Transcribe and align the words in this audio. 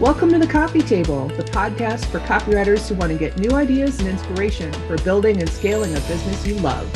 Welcome 0.00 0.30
to 0.30 0.38
the 0.38 0.46
Copy 0.46 0.80
Table, 0.80 1.28
the 1.28 1.44
podcast 1.44 2.06
for 2.06 2.18
copywriters 2.20 2.88
who 2.88 2.94
want 2.94 3.12
to 3.12 3.18
get 3.18 3.38
new 3.38 3.52
ideas 3.52 4.00
and 4.00 4.08
inspiration 4.08 4.72
for 4.88 4.96
building 5.02 5.38
and 5.38 5.48
scaling 5.48 5.92
a 5.92 6.00
business 6.00 6.46
you 6.46 6.54
love. 6.56 6.90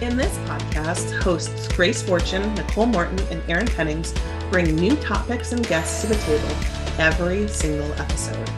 In 0.00 0.16
this 0.16 0.34
podcast, 0.46 1.20
hosts 1.20 1.68
Grace 1.74 2.00
Fortune, 2.00 2.54
Nicole 2.54 2.86
Morton, 2.86 3.18
and 3.30 3.42
Erin 3.50 3.66
Pennings 3.66 4.14
bring 4.50 4.74
new 4.76 4.94
topics 4.96 5.52
and 5.52 5.66
guests 5.66 6.00
to 6.02 6.06
the 6.06 6.14
table 6.14 6.48
every 6.98 7.48
single 7.48 7.92
episode. 7.94 8.48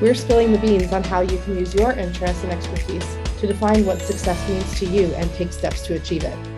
We're 0.00 0.14
spilling 0.14 0.52
the 0.52 0.58
beans 0.58 0.92
on 0.92 1.02
how 1.02 1.22
you 1.22 1.38
can 1.38 1.58
use 1.58 1.74
your 1.74 1.92
interests 1.92 2.44
and 2.44 2.52
expertise 2.52 3.16
to 3.40 3.48
define 3.48 3.84
what 3.84 4.00
success 4.00 4.48
means 4.48 4.78
to 4.78 4.86
you 4.86 5.12
and 5.16 5.30
take 5.34 5.52
steps 5.52 5.84
to 5.86 5.94
achieve 5.94 6.22
it. 6.22 6.55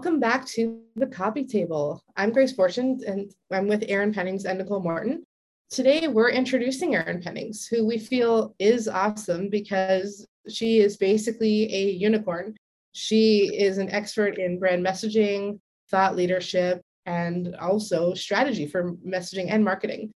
Welcome 0.00 0.18
back 0.18 0.46
to 0.46 0.80
the 0.96 1.06
Copy 1.06 1.44
Table. 1.44 2.02
I'm 2.16 2.32
Grace 2.32 2.54
Fortune 2.54 3.02
and 3.06 3.30
I'm 3.52 3.68
with 3.68 3.84
Erin 3.86 4.14
Pennings 4.14 4.46
and 4.46 4.56
Nicole 4.56 4.80
Morton. 4.80 5.26
Today, 5.68 6.08
we're 6.08 6.30
introducing 6.30 6.94
Erin 6.94 7.20
Pennings, 7.20 7.66
who 7.66 7.86
we 7.86 7.98
feel 7.98 8.54
is 8.58 8.88
awesome 8.88 9.50
because 9.50 10.26
she 10.48 10.78
is 10.78 10.96
basically 10.96 11.64
a 11.70 11.90
unicorn. 11.90 12.56
She 12.92 13.54
is 13.54 13.76
an 13.76 13.90
expert 13.90 14.38
in 14.38 14.58
brand 14.58 14.82
messaging, 14.82 15.60
thought 15.90 16.16
leadership, 16.16 16.80
and 17.04 17.54
also 17.56 18.14
strategy 18.14 18.66
for 18.66 18.94
messaging 19.06 19.50
and 19.50 19.62
marketing. 19.62 20.12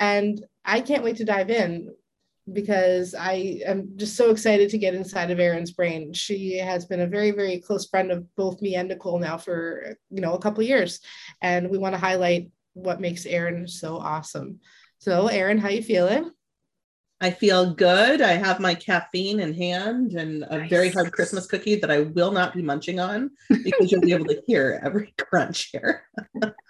And 0.00 0.42
I 0.64 0.80
can't 0.80 1.04
wait 1.04 1.16
to 1.16 1.26
dive 1.26 1.50
in 1.50 1.94
because 2.52 3.14
I 3.14 3.60
am 3.64 3.92
just 3.96 4.16
so 4.16 4.30
excited 4.30 4.68
to 4.70 4.78
get 4.78 4.94
inside 4.94 5.30
of 5.30 5.40
Erin's 5.40 5.72
brain. 5.72 6.12
She 6.12 6.58
has 6.58 6.84
been 6.84 7.00
a 7.00 7.06
very, 7.06 7.30
very 7.30 7.58
close 7.58 7.86
friend 7.86 8.10
of 8.10 8.24
both 8.36 8.60
me 8.60 8.74
and 8.74 8.88
Nicole 8.88 9.18
now 9.18 9.38
for 9.38 9.96
you 10.10 10.20
know 10.20 10.34
a 10.34 10.40
couple 10.40 10.62
years, 10.62 11.00
and 11.40 11.70
we 11.70 11.78
want 11.78 11.94
to 11.94 12.00
highlight 12.00 12.50
what 12.74 13.00
makes 13.00 13.24
Erin 13.26 13.66
so 13.66 13.96
awesome. 13.96 14.60
So, 14.98 15.28
Erin, 15.28 15.58
how 15.58 15.68
are 15.68 15.72
you 15.72 15.82
feeling? 15.82 16.30
I 17.20 17.30
feel 17.30 17.72
good. 17.72 18.20
I 18.20 18.32
have 18.32 18.60
my 18.60 18.74
caffeine 18.74 19.40
in 19.40 19.54
hand 19.54 20.12
and 20.12 20.42
a 20.42 20.58
nice. 20.58 20.70
very 20.70 20.90
hard 20.90 21.12
Christmas 21.12 21.46
cookie 21.46 21.76
that 21.76 21.90
I 21.90 22.00
will 22.00 22.32
not 22.32 22.54
be 22.54 22.60
munching 22.60 23.00
on 23.00 23.30
because 23.48 23.90
you'll 23.90 24.02
be 24.02 24.12
able 24.12 24.26
to 24.26 24.42
hear 24.46 24.80
every 24.84 25.14
crunch 25.18 25.70
here. 25.72 26.02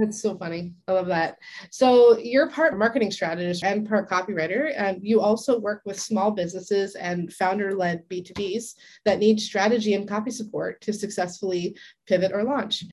That's 0.00 0.22
so 0.22 0.34
funny. 0.38 0.72
I 0.88 0.92
love 0.92 1.08
that. 1.08 1.36
So 1.70 2.16
you're 2.16 2.48
part 2.48 2.78
marketing 2.78 3.10
strategist 3.10 3.62
and 3.62 3.86
part 3.86 4.08
copywriter, 4.08 4.72
and 4.74 4.98
you 5.02 5.20
also 5.20 5.58
work 5.58 5.82
with 5.84 6.00
small 6.00 6.30
businesses 6.30 6.94
and 6.94 7.30
founder-led 7.34 8.08
B2Bs 8.08 8.76
that 9.04 9.18
need 9.18 9.38
strategy 9.38 9.92
and 9.92 10.08
copy 10.08 10.30
support 10.30 10.80
to 10.80 10.94
successfully 10.94 11.76
pivot 12.06 12.32
or 12.32 12.44
launch. 12.44 12.84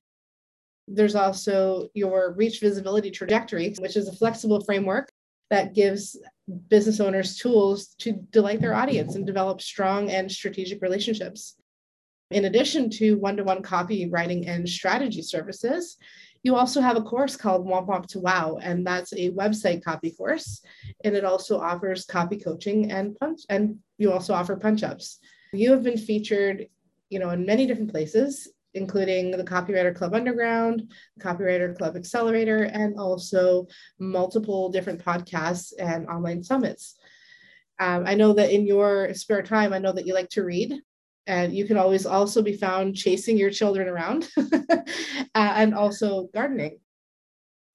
There's 0.86 1.14
also 1.14 1.88
your 1.94 2.34
reach 2.34 2.60
visibility 2.60 3.10
trajectory, 3.10 3.74
which 3.78 3.96
is 3.96 4.06
a 4.08 4.12
flexible 4.12 4.62
framework 4.62 5.10
that 5.48 5.74
gives 5.74 6.14
business 6.68 7.00
owners 7.00 7.38
tools 7.38 7.94
to 8.00 8.12
delight 8.32 8.60
their 8.60 8.74
audience 8.74 9.14
and 9.14 9.26
develop 9.26 9.62
strong 9.62 10.10
and 10.10 10.30
strategic 10.30 10.82
relationships. 10.82 11.56
In 12.30 12.44
addition 12.44 12.90
to 12.90 13.14
one 13.14 13.38
to 13.38 13.44
one 13.44 13.62
copywriting 13.62 14.46
and 14.46 14.68
strategy 14.68 15.22
services, 15.22 15.96
you 16.42 16.54
also 16.56 16.80
have 16.80 16.96
a 16.96 17.02
course 17.02 17.36
called 17.36 17.66
Womp 17.66 17.88
Womp 17.88 18.06
to 18.08 18.20
Wow, 18.20 18.58
and 18.62 18.86
that's 18.86 19.12
a 19.12 19.30
website 19.30 19.82
copy 19.82 20.10
course. 20.10 20.62
And 21.04 21.16
it 21.16 21.24
also 21.24 21.58
offers 21.58 22.04
copy 22.04 22.36
coaching 22.36 22.92
and 22.92 23.16
punch, 23.18 23.40
and 23.48 23.78
you 23.98 24.12
also 24.12 24.34
offer 24.34 24.56
punch 24.56 24.82
ups. 24.82 25.18
You 25.52 25.72
have 25.72 25.82
been 25.82 25.98
featured, 25.98 26.68
you 27.10 27.18
know, 27.18 27.30
in 27.30 27.46
many 27.46 27.66
different 27.66 27.90
places, 27.90 28.48
including 28.74 29.30
the 29.32 29.44
Copywriter 29.44 29.94
Club 29.94 30.14
Underground, 30.14 30.92
Copywriter 31.20 31.76
Club 31.76 31.96
Accelerator, 31.96 32.64
and 32.64 32.98
also 32.98 33.66
multiple 33.98 34.68
different 34.68 35.04
podcasts 35.04 35.72
and 35.78 36.06
online 36.06 36.42
summits. 36.42 36.96
Um, 37.80 38.04
I 38.06 38.14
know 38.14 38.32
that 38.34 38.50
in 38.50 38.66
your 38.66 39.14
spare 39.14 39.42
time, 39.42 39.72
I 39.72 39.78
know 39.78 39.92
that 39.92 40.06
you 40.06 40.14
like 40.14 40.30
to 40.30 40.44
read 40.44 40.80
and 41.28 41.54
you 41.54 41.66
can 41.66 41.76
always 41.76 42.06
also 42.06 42.42
be 42.42 42.56
found 42.56 42.96
chasing 42.96 43.36
your 43.36 43.50
children 43.50 43.86
around 43.86 44.28
uh, 44.36 44.80
and 45.34 45.74
also 45.74 46.28
gardening. 46.34 46.80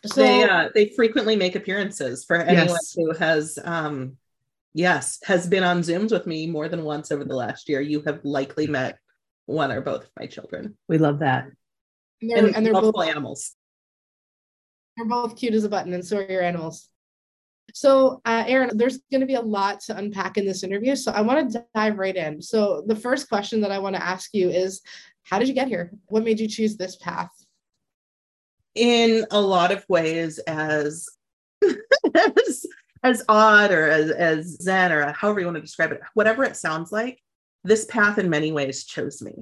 So 0.06 0.22
they 0.22 0.44
uh, 0.44 0.70
they 0.74 0.90
frequently 0.90 1.38
make 1.38 1.56
appearances 1.56 2.26
for 2.26 2.36
anyone 2.36 2.68
yes. 2.68 2.94
who 2.94 3.14
has 3.14 3.58
um 3.64 4.18
yes 4.74 5.20
has 5.24 5.48
been 5.48 5.64
on 5.64 5.80
zooms 5.80 6.12
with 6.12 6.26
me 6.26 6.48
more 6.48 6.68
than 6.68 6.84
once 6.84 7.12
over 7.12 7.24
the 7.24 7.36
last 7.36 7.70
year. 7.70 7.80
You 7.80 8.02
have 8.06 8.20
likely 8.26 8.68
met 8.68 8.98
one 9.46 9.72
or 9.72 9.80
both 9.80 10.04
of 10.04 10.10
my 10.20 10.26
children. 10.26 10.76
We 10.90 10.98
love 10.98 11.20
that. 11.20 11.46
And 12.22 12.32
they're, 12.32 12.46
and, 12.46 12.56
and 12.56 12.66
they're 12.66 12.74
both 12.74 13.02
animals. 13.02 13.56
They're 14.98 15.06
both 15.06 15.38
cute 15.38 15.54
as 15.54 15.64
a 15.64 15.70
button 15.70 15.94
and 15.94 16.06
so 16.06 16.18
are 16.18 16.24
your 16.24 16.42
animals 16.42 16.90
so, 17.74 18.22
uh, 18.26 18.44
Erin, 18.48 18.78
there's 18.78 19.00
going 19.12 19.22
to 19.22 19.28
be 19.28 19.36
a 19.36 19.42
lot 19.42 19.80
to 19.82 19.98
unpack 19.98 20.38
in 20.38 20.46
this 20.46 20.64
interview. 20.64 20.96
So, 20.96 21.12
I 21.12 21.22
want 21.22 21.52
to 21.52 21.66
dive 21.74 21.98
right 21.98 22.16
in. 22.16 22.42
So, 22.42 22.84
the 22.86 22.96
first 22.96 23.30
question 23.30 23.62
that 23.62 23.72
I 23.72 23.80
want 23.80 23.96
to 23.96 24.04
ask 24.04 24.30
you 24.34 24.50
is 24.50 24.82
How 25.24 25.40
did 25.40 25.48
you 25.48 25.54
get 25.54 25.68
here? 25.68 25.92
What 26.08 26.24
made 26.24 26.40
you 26.40 26.48
choose 26.48 26.78
this 26.78 26.96
path? 26.98 27.32
In 28.76 29.26
a 29.32 29.40
lot 29.40 29.72
of 29.72 29.86
ways, 29.88 30.40
as 30.40 31.08
as, 32.16 32.66
as 33.04 33.24
odd 33.30 33.72
or 33.72 33.88
as, 33.88 34.12
as 34.12 34.58
zen 34.62 34.92
or 34.92 35.12
however 35.14 35.40
you 35.40 35.46
want 35.46 35.56
to 35.56 35.62
describe 35.62 35.92
it, 35.92 36.02
whatever 36.14 36.44
it 36.44 36.58
sounds 36.58 36.92
like, 36.92 37.22
this 37.64 37.86
path 37.86 38.18
in 38.18 38.30
many 38.30 38.52
ways 38.52 38.84
chose 38.84 39.22
me. 39.22 39.34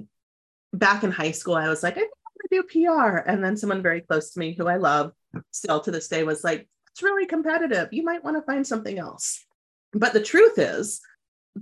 Back 0.72 1.02
in 1.02 1.10
high 1.10 1.32
school, 1.32 1.54
I 1.54 1.68
was 1.68 1.82
like, 1.82 1.96
I 1.96 2.00
want 2.00 2.10
to 2.50 2.62
do 2.62 2.86
PR. 2.86 3.16
And 3.18 3.44
then 3.44 3.56
someone 3.56 3.82
very 3.82 4.00
close 4.00 4.32
to 4.32 4.40
me 4.40 4.54
who 4.54 4.68
I 4.68 4.76
love 4.76 5.12
still 5.50 5.80
to 5.80 5.90
this 5.90 6.08
day 6.08 6.22
was 6.22 6.44
like, 6.44 6.68
it's 6.92 7.02
really 7.02 7.26
competitive. 7.26 7.88
You 7.92 8.04
might 8.04 8.22
want 8.22 8.36
to 8.36 8.42
find 8.42 8.66
something 8.66 8.98
else. 8.98 9.44
But 9.92 10.12
the 10.12 10.22
truth 10.22 10.58
is, 10.58 11.00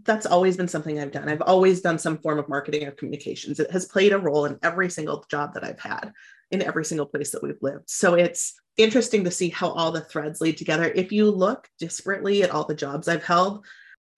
that's 0.04 0.26
always 0.26 0.56
been 0.56 0.68
something 0.68 0.98
I've 0.98 1.12
done. 1.12 1.28
I've 1.28 1.42
always 1.42 1.80
done 1.80 1.98
some 1.98 2.18
form 2.18 2.38
of 2.38 2.48
marketing 2.48 2.86
or 2.86 2.92
communications. 2.92 3.58
It 3.58 3.70
has 3.70 3.86
played 3.86 4.12
a 4.12 4.18
role 4.18 4.44
in 4.44 4.58
every 4.62 4.88
single 4.90 5.24
job 5.30 5.54
that 5.54 5.64
I've 5.64 5.80
had, 5.80 6.12
in 6.50 6.62
every 6.62 6.84
single 6.84 7.06
place 7.06 7.30
that 7.30 7.42
we've 7.42 7.60
lived. 7.60 7.90
So 7.90 8.14
it's 8.14 8.54
interesting 8.76 9.24
to 9.24 9.30
see 9.30 9.48
how 9.48 9.70
all 9.70 9.90
the 9.90 10.00
threads 10.00 10.40
lead 10.40 10.56
together. 10.56 10.92
If 10.94 11.10
you 11.10 11.30
look 11.30 11.68
disparately 11.80 12.42
at 12.42 12.50
all 12.50 12.64
the 12.64 12.74
jobs 12.74 13.08
I've 13.08 13.24
held, 13.24 13.64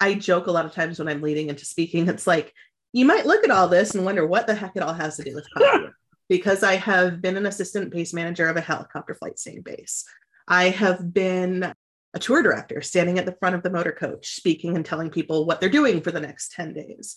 I 0.01 0.15
joke 0.15 0.47
a 0.47 0.53
lot 0.53 0.67
of 0.67 0.73
times 0.73 0.99
when 0.99 1.09
I'm 1.09 1.23
leading 1.23 1.49
into 1.49 1.65
speaking, 1.65 2.09
it's 2.09 2.27
like, 2.27 2.53
you 2.93 3.07
might 3.07 3.27
look 3.27 3.45
at 3.45 3.51
all 3.51 3.69
this 3.69 3.95
and 3.95 4.05
wonder 4.05 4.27
what 4.27 4.47
the 4.47 4.55
heck 4.55 4.73
it 4.77 4.83
all 4.83 4.93
has 4.93 5.17
to 5.17 5.25
do 5.25 5.35
with 5.35 5.49
copy. 5.57 5.87
because 6.29 6.63
I 6.63 6.77
have 6.77 7.21
been 7.21 7.37
an 7.37 7.47
assistant 7.47 7.91
base 7.91 8.13
manager 8.13 8.47
of 8.47 8.57
a 8.57 8.61
helicopter 8.61 9.15
flightseeing 9.15 9.65
base. 9.65 10.05
I 10.53 10.69
have 10.69 11.15
been 11.15 11.73
a 12.13 12.19
tour 12.19 12.43
director 12.43 12.83
standing 12.83 13.19
at 13.19 13.25
the 13.25 13.35
front 13.41 13.55
of 13.55 13.63
the 13.63 13.71
motor 13.71 13.91
coach, 13.91 14.35
speaking 14.35 14.77
and 14.77 14.85
telling 14.85 15.09
people 15.09 15.47
what 15.47 15.61
they're 15.61 15.71
doing 15.71 16.03
for 16.03 16.11
the 16.11 16.21
next 16.21 16.53
10 16.53 16.75
days. 16.75 17.17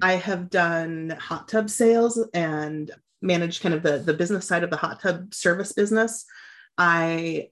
I 0.00 0.14
have 0.14 0.48
done 0.48 1.10
hot 1.20 1.48
tub 1.48 1.68
sales 1.68 2.18
and 2.32 2.90
managed 3.20 3.62
kind 3.62 3.74
of 3.74 3.82
the, 3.82 3.98
the 3.98 4.14
business 4.14 4.46
side 4.48 4.64
of 4.64 4.70
the 4.70 4.78
hot 4.78 5.02
tub 5.02 5.34
service 5.34 5.74
business. 5.74 6.24
I 6.78 7.50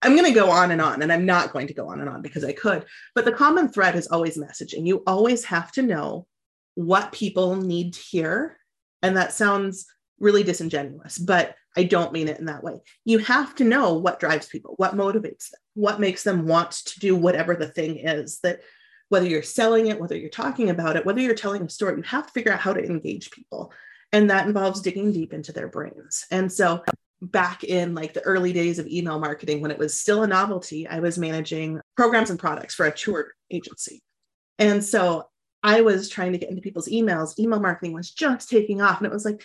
I'm 0.00 0.16
going 0.16 0.32
to 0.32 0.40
go 0.40 0.50
on 0.50 0.70
and 0.70 0.80
on, 0.80 1.02
and 1.02 1.12
I'm 1.12 1.26
not 1.26 1.52
going 1.52 1.66
to 1.66 1.74
go 1.74 1.90
on 1.90 2.00
and 2.00 2.08
on 2.08 2.22
because 2.22 2.42
I 2.42 2.52
could. 2.52 2.86
But 3.14 3.26
the 3.26 3.32
common 3.32 3.68
thread 3.68 3.96
is 3.96 4.06
always 4.06 4.38
messaging. 4.38 4.86
You 4.86 5.02
always 5.06 5.44
have 5.44 5.72
to 5.72 5.82
know 5.82 6.26
what 6.74 7.12
people 7.12 7.56
need 7.56 7.92
to 7.94 8.00
hear. 8.00 8.56
And 9.02 9.14
that 9.18 9.34
sounds 9.34 9.84
really 10.18 10.42
disingenuous, 10.42 11.18
but 11.18 11.54
I 11.76 11.84
don't 11.84 12.12
mean 12.12 12.28
it 12.28 12.38
in 12.38 12.46
that 12.46 12.62
way. 12.62 12.80
You 13.04 13.18
have 13.18 13.54
to 13.56 13.64
know 13.64 13.94
what 13.94 14.20
drives 14.20 14.48
people, 14.48 14.74
what 14.76 14.96
motivates 14.96 15.50
them, 15.50 15.60
what 15.74 16.00
makes 16.00 16.24
them 16.24 16.46
want 16.46 16.72
to 16.72 17.00
do 17.00 17.14
whatever 17.14 17.54
the 17.54 17.68
thing 17.68 17.98
is 17.98 18.40
that 18.40 18.60
whether 19.08 19.26
you're 19.26 19.42
selling 19.42 19.86
it, 19.86 20.00
whether 20.00 20.16
you're 20.16 20.28
talking 20.28 20.70
about 20.70 20.96
it, 20.96 21.06
whether 21.06 21.20
you're 21.20 21.34
telling 21.34 21.62
a 21.62 21.68
story, 21.68 21.96
you 21.96 22.02
have 22.02 22.26
to 22.26 22.32
figure 22.32 22.52
out 22.52 22.60
how 22.60 22.72
to 22.72 22.84
engage 22.84 23.30
people. 23.30 23.72
And 24.12 24.30
that 24.30 24.46
involves 24.46 24.80
digging 24.80 25.12
deep 25.12 25.32
into 25.32 25.52
their 25.52 25.68
brains. 25.68 26.26
And 26.30 26.50
so 26.50 26.82
back 27.20 27.64
in 27.64 27.94
like 27.94 28.14
the 28.14 28.22
early 28.22 28.52
days 28.52 28.78
of 28.78 28.86
email 28.86 29.18
marketing 29.18 29.60
when 29.60 29.70
it 29.70 29.78
was 29.78 29.98
still 29.98 30.22
a 30.22 30.26
novelty, 30.26 30.86
I 30.86 31.00
was 31.00 31.18
managing 31.18 31.80
programs 31.96 32.30
and 32.30 32.38
products 32.38 32.74
for 32.74 32.86
a 32.86 32.94
tour 32.94 33.32
agency. 33.50 34.02
And 34.58 34.84
so 34.84 35.28
I 35.62 35.80
was 35.80 36.08
trying 36.08 36.32
to 36.32 36.38
get 36.38 36.50
into 36.50 36.62
people's 36.62 36.88
emails. 36.88 37.38
Email 37.38 37.60
marketing 37.60 37.92
was 37.92 38.10
just 38.10 38.48
taking 38.48 38.80
off. 38.80 38.98
And 38.98 39.06
it 39.06 39.12
was 39.12 39.24
like, 39.24 39.42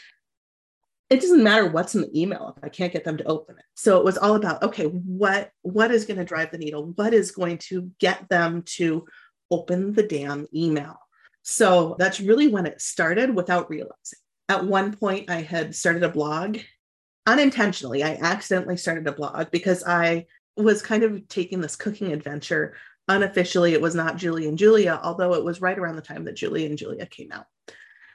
it 1.09 1.21
doesn't 1.21 1.44
matter 1.44 1.67
what's 1.67 1.95
in 1.95 2.01
the 2.01 2.19
email 2.19 2.53
if 2.55 2.63
I 2.63 2.69
can't 2.69 2.94
get 2.94 3.03
them 3.03 3.17
to 3.17 3.23
open 3.25 3.57
it. 3.57 3.65
So 3.75 3.97
it 3.97 4.05
was 4.05 4.17
all 4.17 4.35
about 4.35 4.63
okay, 4.63 4.85
what 4.85 5.51
what 5.61 5.91
is 5.91 6.05
going 6.05 6.17
to 6.17 6.25
drive 6.25 6.51
the 6.51 6.57
needle? 6.57 6.91
What 6.95 7.13
is 7.13 7.31
going 7.31 7.59
to 7.69 7.91
get 8.00 8.27
them 8.29 8.63
to 8.77 9.05
open 9.51 9.94
the 9.94 10.03
damn 10.03 10.47
email? 10.53 10.97
So 11.44 11.95
that's 12.00 12.19
really 12.19 12.47
when 12.47 12.65
it 12.65 12.81
started 12.81 13.35
without 13.35 13.69
realizing. 13.69 14.19
At 14.50 14.65
one 14.65 14.95
point 14.95 15.29
I 15.29 15.41
had 15.41 15.75
started 15.75 16.03
a 16.03 16.09
blog 16.09 16.57
unintentionally. 17.25 18.03
I 18.03 18.17
accidentally 18.21 18.77
started 18.77 19.07
a 19.07 19.11
blog 19.11 19.51
because 19.51 19.83
I 19.85 20.25
was 20.56 20.81
kind 20.81 21.03
of 21.03 21.27
taking 21.27 21.61
this 21.61 21.75
cooking 21.75 22.11
adventure 22.11 22.75
unofficially. 23.07 23.73
It 23.73 23.81
was 23.81 23.95
not 23.95 24.17
Julie 24.17 24.47
and 24.47 24.57
Julia, 24.57 24.99
although 25.03 25.33
it 25.33 25.44
was 25.44 25.61
right 25.61 25.77
around 25.77 25.95
the 25.95 26.01
time 26.01 26.25
that 26.25 26.35
Julie 26.35 26.65
and 26.65 26.77
Julia 26.77 27.06
came 27.06 27.31
out. 27.31 27.45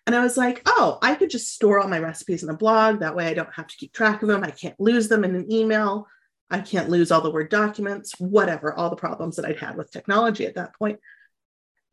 And 0.08 0.16
I 0.16 0.22
was 0.22 0.38
like, 0.38 0.62
oh, 0.64 0.96
I 1.02 1.14
could 1.14 1.28
just 1.28 1.52
store 1.52 1.80
all 1.80 1.86
my 1.86 1.98
recipes 1.98 2.42
in 2.42 2.48
a 2.48 2.56
blog. 2.56 3.00
That 3.00 3.14
way 3.14 3.26
I 3.26 3.34
don't 3.34 3.52
have 3.52 3.66
to 3.66 3.76
keep 3.76 3.92
track 3.92 4.22
of 4.22 4.28
them. 4.28 4.42
I 4.42 4.50
can't 4.50 4.80
lose 4.80 5.06
them 5.06 5.22
in 5.22 5.34
an 5.34 5.52
email. 5.52 6.06
I 6.50 6.60
can't 6.60 6.88
lose 6.88 7.12
all 7.12 7.20
the 7.20 7.30
Word 7.30 7.50
documents, 7.50 8.18
whatever, 8.18 8.72
all 8.72 8.88
the 8.88 8.96
problems 8.96 9.36
that 9.36 9.44
I'd 9.44 9.58
had 9.58 9.76
with 9.76 9.90
technology 9.90 10.46
at 10.46 10.54
that 10.54 10.74
point. 10.78 10.98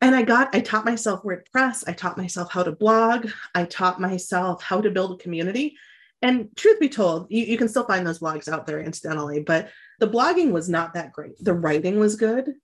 And 0.00 0.14
I 0.14 0.22
got, 0.22 0.54
I 0.54 0.60
taught 0.60 0.86
myself 0.86 1.24
WordPress. 1.24 1.84
I 1.86 1.92
taught 1.92 2.16
myself 2.16 2.50
how 2.50 2.62
to 2.62 2.72
blog. 2.72 3.28
I 3.54 3.64
taught 3.64 4.00
myself 4.00 4.62
how 4.62 4.80
to 4.80 4.90
build 4.90 5.12
a 5.12 5.22
community. 5.22 5.76
And 6.22 6.48
truth 6.56 6.80
be 6.80 6.88
told, 6.88 7.26
you, 7.28 7.44
you 7.44 7.58
can 7.58 7.68
still 7.68 7.84
find 7.84 8.06
those 8.06 8.20
blogs 8.20 8.48
out 8.48 8.66
there 8.66 8.80
incidentally, 8.80 9.40
but 9.40 9.68
the 10.00 10.08
blogging 10.08 10.52
was 10.52 10.70
not 10.70 10.94
that 10.94 11.12
great. 11.12 11.34
The 11.38 11.52
writing 11.52 12.00
was 12.00 12.16
good, 12.16 12.54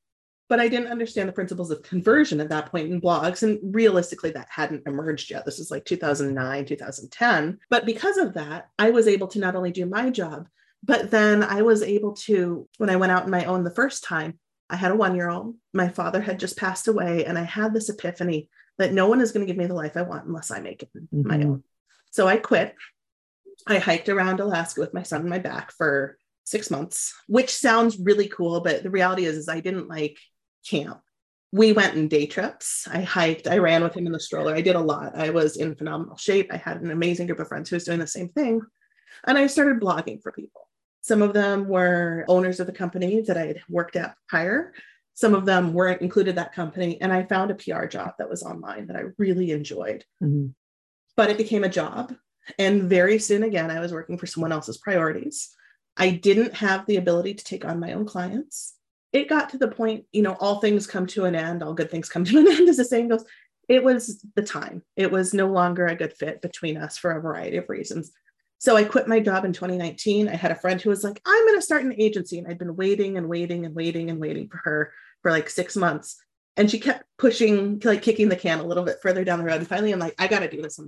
but 0.52 0.60
I 0.60 0.68
didn't 0.68 0.92
understand 0.92 1.30
the 1.30 1.32
principles 1.32 1.70
of 1.70 1.82
conversion 1.82 2.38
at 2.38 2.50
that 2.50 2.66
point 2.66 2.92
in 2.92 3.00
blogs. 3.00 3.42
And 3.42 3.58
realistically, 3.74 4.32
that 4.32 4.48
hadn't 4.50 4.86
emerged 4.86 5.30
yet. 5.30 5.46
This 5.46 5.58
is 5.58 5.70
like 5.70 5.86
2009, 5.86 6.66
2010. 6.66 7.58
But 7.70 7.86
because 7.86 8.18
of 8.18 8.34
that, 8.34 8.68
I 8.78 8.90
was 8.90 9.08
able 9.08 9.28
to 9.28 9.38
not 9.38 9.56
only 9.56 9.70
do 9.70 9.86
my 9.86 10.10
job, 10.10 10.48
but 10.82 11.10
then 11.10 11.42
I 11.42 11.62
was 11.62 11.82
able 11.82 12.12
to, 12.26 12.68
when 12.76 12.90
I 12.90 12.96
went 12.96 13.12
out 13.12 13.22
on 13.22 13.30
my 13.30 13.46
own 13.46 13.64
the 13.64 13.70
first 13.70 14.04
time, 14.04 14.38
I 14.68 14.76
had 14.76 14.90
a 14.90 14.94
one 14.94 15.16
year 15.16 15.30
old. 15.30 15.56
My 15.72 15.88
father 15.88 16.20
had 16.20 16.38
just 16.38 16.58
passed 16.58 16.86
away, 16.86 17.24
and 17.24 17.38
I 17.38 17.44
had 17.44 17.72
this 17.72 17.88
epiphany 17.88 18.50
that 18.76 18.92
no 18.92 19.08
one 19.08 19.22
is 19.22 19.32
going 19.32 19.46
to 19.46 19.50
give 19.50 19.58
me 19.58 19.64
the 19.64 19.72
life 19.72 19.96
I 19.96 20.02
want 20.02 20.26
unless 20.26 20.50
I 20.50 20.60
make 20.60 20.82
it 20.82 20.90
mm-hmm. 20.94 21.28
my 21.28 21.36
own. 21.36 21.64
So 22.10 22.28
I 22.28 22.36
quit. 22.36 22.74
I 23.66 23.78
hiked 23.78 24.10
around 24.10 24.38
Alaska 24.38 24.82
with 24.82 24.92
my 24.92 25.02
son 25.02 25.22
on 25.22 25.30
my 25.30 25.38
back 25.38 25.72
for 25.72 26.18
six 26.44 26.70
months, 26.70 27.14
which 27.26 27.54
sounds 27.54 27.98
really 27.98 28.28
cool, 28.28 28.60
but 28.60 28.82
the 28.82 28.90
reality 28.90 29.24
is, 29.24 29.38
is 29.38 29.48
I 29.48 29.60
didn't 29.60 29.88
like 29.88 30.18
camp. 30.68 31.00
We 31.52 31.72
went 31.72 31.96
in 31.96 32.08
day 32.08 32.26
trips. 32.26 32.88
I 32.90 33.02
hiked. 33.02 33.46
I 33.46 33.58
ran 33.58 33.82
with 33.82 33.94
him 33.94 34.06
in 34.06 34.12
the 34.12 34.20
stroller. 34.20 34.54
I 34.54 34.62
did 34.62 34.76
a 34.76 34.80
lot. 34.80 35.14
I 35.14 35.30
was 35.30 35.56
in 35.56 35.74
phenomenal 35.74 36.16
shape. 36.16 36.50
I 36.50 36.56
had 36.56 36.80
an 36.80 36.90
amazing 36.90 37.26
group 37.26 37.40
of 37.40 37.48
friends 37.48 37.68
who 37.68 37.76
was 37.76 37.84
doing 37.84 37.98
the 37.98 38.06
same 38.06 38.30
thing, 38.30 38.62
and 39.26 39.36
I 39.36 39.46
started 39.46 39.80
blogging 39.80 40.22
for 40.22 40.32
people. 40.32 40.68
Some 41.02 41.20
of 41.20 41.34
them 41.34 41.68
were 41.68 42.24
owners 42.28 42.60
of 42.60 42.66
the 42.66 42.72
company 42.72 43.20
that 43.22 43.36
I 43.36 43.46
had 43.46 43.60
worked 43.68 43.96
at 43.96 44.14
prior. 44.28 44.72
Some 45.14 45.34
of 45.34 45.44
them 45.44 45.74
weren't 45.74 46.00
included 46.00 46.36
that 46.36 46.54
company. 46.54 47.00
And 47.00 47.12
I 47.12 47.24
found 47.24 47.50
a 47.50 47.54
PR 47.54 47.86
job 47.86 48.14
that 48.18 48.30
was 48.30 48.42
online 48.42 48.86
that 48.86 48.96
I 48.96 49.04
really 49.18 49.50
enjoyed. 49.50 50.04
Mm-hmm. 50.22 50.48
But 51.16 51.30
it 51.30 51.36
became 51.36 51.64
a 51.64 51.68
job. 51.68 52.14
And 52.58 52.84
very 52.84 53.18
soon 53.18 53.42
again, 53.42 53.70
I 53.70 53.80
was 53.80 53.92
working 53.92 54.16
for 54.16 54.26
someone 54.26 54.52
else's 54.52 54.78
priorities. 54.78 55.50
I 55.96 56.10
didn't 56.10 56.54
have 56.54 56.86
the 56.86 56.96
ability 56.96 57.34
to 57.34 57.44
take 57.44 57.64
on 57.64 57.80
my 57.80 57.92
own 57.92 58.06
clients. 58.06 58.74
It 59.12 59.28
got 59.28 59.50
to 59.50 59.58
the 59.58 59.68
point, 59.68 60.06
you 60.12 60.22
know, 60.22 60.36
all 60.40 60.60
things 60.60 60.86
come 60.86 61.06
to 61.08 61.24
an 61.24 61.34
end, 61.34 61.62
all 61.62 61.74
good 61.74 61.90
things 61.90 62.08
come 62.08 62.24
to 62.24 62.38
an 62.38 62.48
end, 62.50 62.68
as 62.68 62.78
the 62.78 62.84
saying 62.84 63.08
goes. 63.08 63.24
It 63.68 63.84
was 63.84 64.24
the 64.34 64.42
time. 64.42 64.82
It 64.96 65.10
was 65.10 65.32
no 65.32 65.46
longer 65.46 65.86
a 65.86 65.94
good 65.94 66.12
fit 66.12 66.42
between 66.42 66.76
us 66.76 66.98
for 66.98 67.12
a 67.12 67.20
variety 67.20 67.58
of 67.58 67.68
reasons. 67.68 68.12
So 68.58 68.76
I 68.76 68.84
quit 68.84 69.08
my 69.08 69.18
job 69.18 69.44
in 69.44 69.52
2019. 69.52 70.28
I 70.28 70.36
had 70.36 70.52
a 70.52 70.56
friend 70.56 70.80
who 70.80 70.90
was 70.90 71.02
like, 71.02 71.20
I'm 71.26 71.46
going 71.46 71.58
to 71.58 71.62
start 71.62 71.84
an 71.84 72.00
agency. 72.00 72.38
And 72.38 72.46
I'd 72.46 72.58
been 72.58 72.76
waiting 72.76 73.16
and 73.16 73.28
waiting 73.28 73.66
and 73.66 73.74
waiting 73.74 74.08
and 74.08 74.20
waiting 74.20 74.48
for 74.48 74.58
her 74.58 74.92
for 75.20 75.32
like 75.32 75.50
six 75.50 75.74
months. 75.74 76.16
And 76.56 76.70
she 76.70 76.78
kept 76.78 77.04
pushing, 77.18 77.80
like 77.84 78.02
kicking 78.02 78.28
the 78.28 78.36
can 78.36 78.60
a 78.60 78.64
little 78.64 78.84
bit 78.84 78.98
further 79.02 79.24
down 79.24 79.40
the 79.40 79.44
road. 79.44 79.58
And 79.58 79.66
finally, 79.66 79.90
I'm 79.90 79.98
like, 79.98 80.14
I 80.16 80.28
got 80.28 80.40
to 80.40 80.48
do 80.48 80.62
this. 80.62 80.78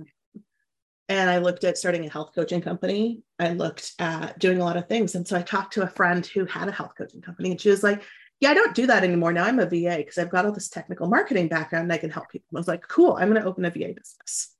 And 1.07 1.29
I 1.29 1.37
looked 1.37 1.63
at 1.63 1.77
starting 1.77 2.05
a 2.05 2.09
health 2.09 2.31
coaching 2.33 2.61
company. 2.61 3.21
I 3.39 3.49
looked 3.49 3.93
at 3.99 4.39
doing 4.39 4.59
a 4.59 4.63
lot 4.63 4.77
of 4.77 4.87
things. 4.87 5.13
And 5.13 5.27
so 5.27 5.37
I 5.37 5.43
talked 5.43 5.73
to 5.73 5.83
a 5.83 5.87
friend 5.87 6.25
who 6.25 6.45
had 6.45 6.67
a 6.67 6.71
health 6.71 6.93
coaching 6.97 7.21
company. 7.21 7.51
And 7.51 7.61
she 7.61 7.69
was 7.69 7.83
like, 7.83 8.01
Yeah, 8.39 8.49
I 8.49 8.53
don't 8.55 8.75
do 8.75 8.87
that 8.87 9.03
anymore. 9.03 9.31
Now 9.31 9.45
I'm 9.45 9.59
a 9.59 9.65
VA 9.65 9.97
because 9.97 10.17
I've 10.17 10.31
got 10.31 10.45
all 10.45 10.51
this 10.51 10.69
technical 10.69 11.07
marketing 11.07 11.47
background 11.47 11.83
and 11.83 11.93
I 11.93 11.97
can 11.97 12.09
help 12.09 12.29
people. 12.29 12.47
I 12.55 12.59
was 12.59 12.67
like, 12.67 12.87
Cool, 12.87 13.13
I'm 13.13 13.29
going 13.29 13.41
to 13.41 13.47
open 13.47 13.65
a 13.65 13.69
VA 13.69 13.93
business 13.95 14.55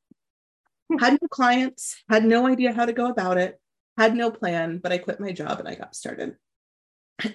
hmm. 0.89 0.97
had 0.97 1.18
no 1.21 1.27
clients, 1.30 2.03
had 2.09 2.25
no 2.25 2.48
idea 2.48 2.74
how 2.74 2.86
to 2.86 2.94
go 2.94 3.07
about 3.07 3.38
it, 3.38 3.59
had 3.98 4.15
no 4.15 4.31
plan, 4.31 4.80
but 4.80 4.91
I 4.91 4.98
quit 4.98 5.19
my 5.19 5.31
job 5.31 5.59
and 5.59 5.68
I 5.68 5.75
got 5.75 5.95
started. 5.95 6.36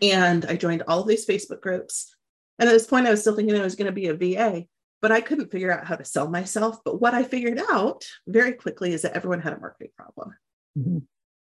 And 0.03 0.45
I 0.45 0.57
joined 0.57 0.83
all 0.87 1.01
of 1.01 1.09
these 1.09 1.27
Facebook 1.27 1.61
groups. 1.61 2.15
And 2.59 2.69
at 2.69 2.73
this 2.73 2.87
point, 2.87 3.07
I 3.07 3.11
was 3.11 3.23
still 3.23 3.35
thinking 3.35 3.57
I 3.57 3.63
was 3.63 3.77
going 3.77 3.87
to 3.87 3.93
be 3.93 4.09
a 4.09 4.15
VA, 4.15 4.67
but 5.01 5.13
I 5.13 5.21
couldn't 5.21 5.51
figure 5.51 5.73
out 5.73 5.87
how 5.87 5.97
to 5.97 6.05
sell 6.05 6.29
myself. 6.29 6.79
But 6.85 7.01
what 7.01 7.15
I 7.15 7.23
figured 7.23 7.61
out 7.71 8.05
very 8.27 8.53
quickly 8.53 8.93
is 8.93 9.03
that 9.03 9.15
everyone 9.15 9.41
had 9.41 9.53
a 9.53 9.61
marketing 9.61 9.93
problem. 9.97 10.35
Mm-hmm. 10.79 10.99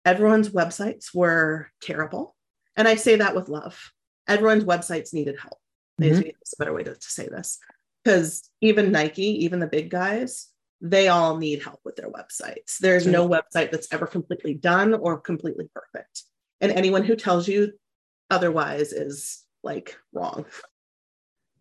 Everyone's 0.05 0.49
websites 0.49 1.13
were 1.13 1.69
terrible. 1.81 2.35
And 2.75 2.87
I 2.87 2.95
say 2.95 3.17
that 3.17 3.35
with 3.35 3.49
love. 3.49 3.91
Everyone's 4.27 4.63
websites 4.63 5.13
needed 5.13 5.39
help. 5.39 5.59
Mm-hmm. 6.01 6.21
There's 6.21 6.53
a 6.53 6.59
better 6.59 6.73
way 6.73 6.83
to, 6.83 6.95
to 6.95 7.09
say 7.09 7.27
this. 7.27 7.59
Because 8.03 8.49
even 8.59 8.91
Nike, 8.91 9.45
even 9.45 9.59
the 9.59 9.67
big 9.67 9.89
guys, 9.89 10.47
they 10.81 11.07
all 11.07 11.37
need 11.37 11.63
help 11.63 11.79
with 11.85 11.95
their 11.95 12.11
websites. 12.11 12.77
There's 12.79 13.07
no 13.07 13.27
website 13.27 13.71
that's 13.71 13.93
ever 13.93 14.05
completely 14.05 14.53
done 14.53 14.93
or 14.93 15.19
completely 15.19 15.69
perfect. 15.73 16.23
And 16.59 16.71
anyone 16.71 17.03
who 17.03 17.15
tells 17.15 17.47
you 17.47 17.73
otherwise 18.29 18.91
is 18.91 19.43
like 19.63 19.97
wrong. 20.11 20.45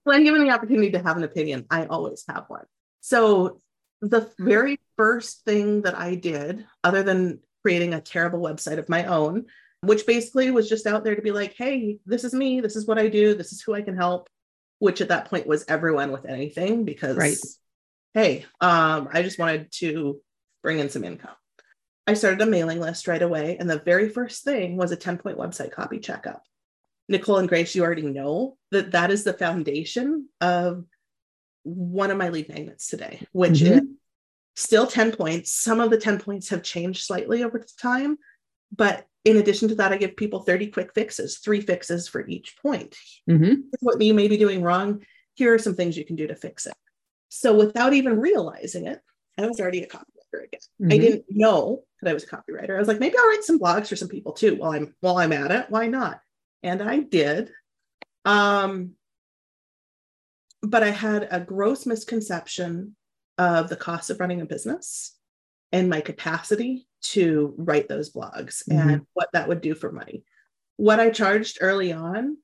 When 0.04 0.24
given 0.24 0.44
the 0.44 0.52
opportunity 0.52 0.90
to 0.92 1.02
have 1.02 1.16
an 1.16 1.24
opinion, 1.24 1.66
I 1.70 1.86
always 1.86 2.24
have 2.28 2.44
one. 2.48 2.64
So, 3.00 3.60
the 4.00 4.30
very 4.38 4.80
first 4.96 5.44
thing 5.44 5.82
that 5.82 5.96
I 5.96 6.16
did, 6.16 6.66
other 6.82 7.04
than 7.04 7.38
creating 7.62 7.94
a 7.94 8.00
terrible 8.00 8.40
website 8.40 8.78
of 8.78 8.88
my 8.88 9.04
own, 9.04 9.46
which 9.82 10.06
basically 10.06 10.50
was 10.50 10.68
just 10.68 10.86
out 10.88 11.04
there 11.04 11.14
to 11.14 11.22
be 11.22 11.30
like, 11.30 11.54
hey, 11.54 11.98
this 12.04 12.24
is 12.24 12.34
me, 12.34 12.60
this 12.60 12.74
is 12.74 12.86
what 12.86 12.98
I 12.98 13.08
do, 13.08 13.34
this 13.34 13.52
is 13.52 13.62
who 13.62 13.74
I 13.74 13.82
can 13.82 13.96
help, 13.96 14.28
which 14.80 15.00
at 15.00 15.08
that 15.08 15.26
point 15.26 15.46
was 15.46 15.64
everyone 15.68 16.10
with 16.10 16.24
anything 16.24 16.84
because 16.84 17.16
right 17.16 17.38
hey, 18.14 18.44
um, 18.60 19.08
I 19.12 19.22
just 19.22 19.38
wanted 19.38 19.72
to 19.72 20.20
bring 20.62 20.78
in 20.78 20.90
some 20.90 21.04
income. 21.04 21.34
I 22.06 22.14
started 22.14 22.40
a 22.40 22.46
mailing 22.46 22.80
list 22.80 23.08
right 23.08 23.22
away. 23.22 23.56
And 23.58 23.68
the 23.68 23.78
very 23.78 24.08
first 24.08 24.44
thing 24.44 24.76
was 24.76 24.92
a 24.92 24.96
10 24.96 25.18
point 25.18 25.38
website 25.38 25.72
copy 25.72 25.98
checkup. 25.98 26.42
Nicole 27.08 27.38
and 27.38 27.48
Grace, 27.48 27.74
you 27.74 27.82
already 27.82 28.02
know 28.02 28.56
that 28.70 28.92
that 28.92 29.10
is 29.10 29.24
the 29.24 29.32
foundation 29.32 30.28
of 30.40 30.84
one 31.64 32.10
of 32.10 32.18
my 32.18 32.28
lead 32.28 32.48
magnets 32.48 32.88
today, 32.88 33.26
which 33.32 33.60
mm-hmm. 33.60 33.78
is 33.78 33.82
still 34.56 34.86
10 34.86 35.12
points. 35.12 35.52
Some 35.52 35.80
of 35.80 35.90
the 35.90 35.98
10 35.98 36.20
points 36.20 36.48
have 36.50 36.62
changed 36.62 37.04
slightly 37.04 37.44
over 37.44 37.64
time. 37.80 38.18
But 38.74 39.06
in 39.24 39.36
addition 39.36 39.68
to 39.68 39.74
that, 39.76 39.92
I 39.92 39.98
give 39.98 40.16
people 40.16 40.40
30 40.40 40.68
quick 40.68 40.92
fixes, 40.94 41.38
three 41.38 41.60
fixes 41.60 42.08
for 42.08 42.26
each 42.26 42.56
point. 42.60 42.96
Mm-hmm. 43.30 43.54
What 43.80 44.00
you 44.00 44.14
may 44.14 44.28
be 44.28 44.36
doing 44.36 44.62
wrong, 44.62 45.04
here 45.34 45.54
are 45.54 45.58
some 45.58 45.74
things 45.74 45.96
you 45.96 46.04
can 46.04 46.16
do 46.16 46.26
to 46.26 46.34
fix 46.34 46.66
it. 46.66 46.74
So 47.28 47.54
without 47.54 47.92
even 47.92 48.20
realizing 48.20 48.86
it, 48.86 49.00
I 49.38 49.46
was 49.46 49.60
already 49.60 49.82
a 49.82 49.88
copywriter 49.88 50.44
again. 50.44 50.60
Mm-hmm. 50.80 50.92
I 50.92 50.98
didn't 50.98 51.24
know 51.30 51.84
that 52.00 52.10
I 52.10 52.14
was 52.14 52.24
a 52.24 52.26
copywriter. 52.26 52.74
I 52.74 52.78
was 52.78 52.88
like, 52.88 53.00
maybe 53.00 53.16
I'll 53.16 53.28
write 53.28 53.44
some 53.44 53.58
blogs 53.58 53.88
for 53.88 53.96
some 53.96 54.08
people 54.08 54.32
too 54.32 54.56
while 54.56 54.72
I'm 54.72 54.94
while 55.00 55.18
I'm 55.18 55.32
at 55.32 55.50
it. 55.50 55.66
Why 55.68 55.86
not? 55.86 56.20
And 56.62 56.82
I 56.82 57.00
did. 57.00 57.50
Um, 58.24 58.92
but 60.62 60.82
I 60.82 60.90
had 60.90 61.28
a 61.30 61.40
gross 61.40 61.86
misconception 61.86 62.96
of 63.38 63.68
the 63.68 63.76
cost 63.76 64.10
of 64.10 64.20
running 64.20 64.40
a 64.40 64.46
business 64.46 65.16
and 65.72 65.88
my 65.88 66.00
capacity 66.00 66.86
to 67.00 67.54
write 67.56 67.88
those 67.88 68.12
blogs 68.12 68.62
mm-hmm. 68.68 68.88
and 68.88 69.06
what 69.14 69.28
that 69.32 69.48
would 69.48 69.60
do 69.60 69.74
for 69.74 69.90
money. 69.90 70.22
What 70.76 71.00
I 71.00 71.10
charged 71.10 71.58
early 71.60 71.92
on 71.92 72.36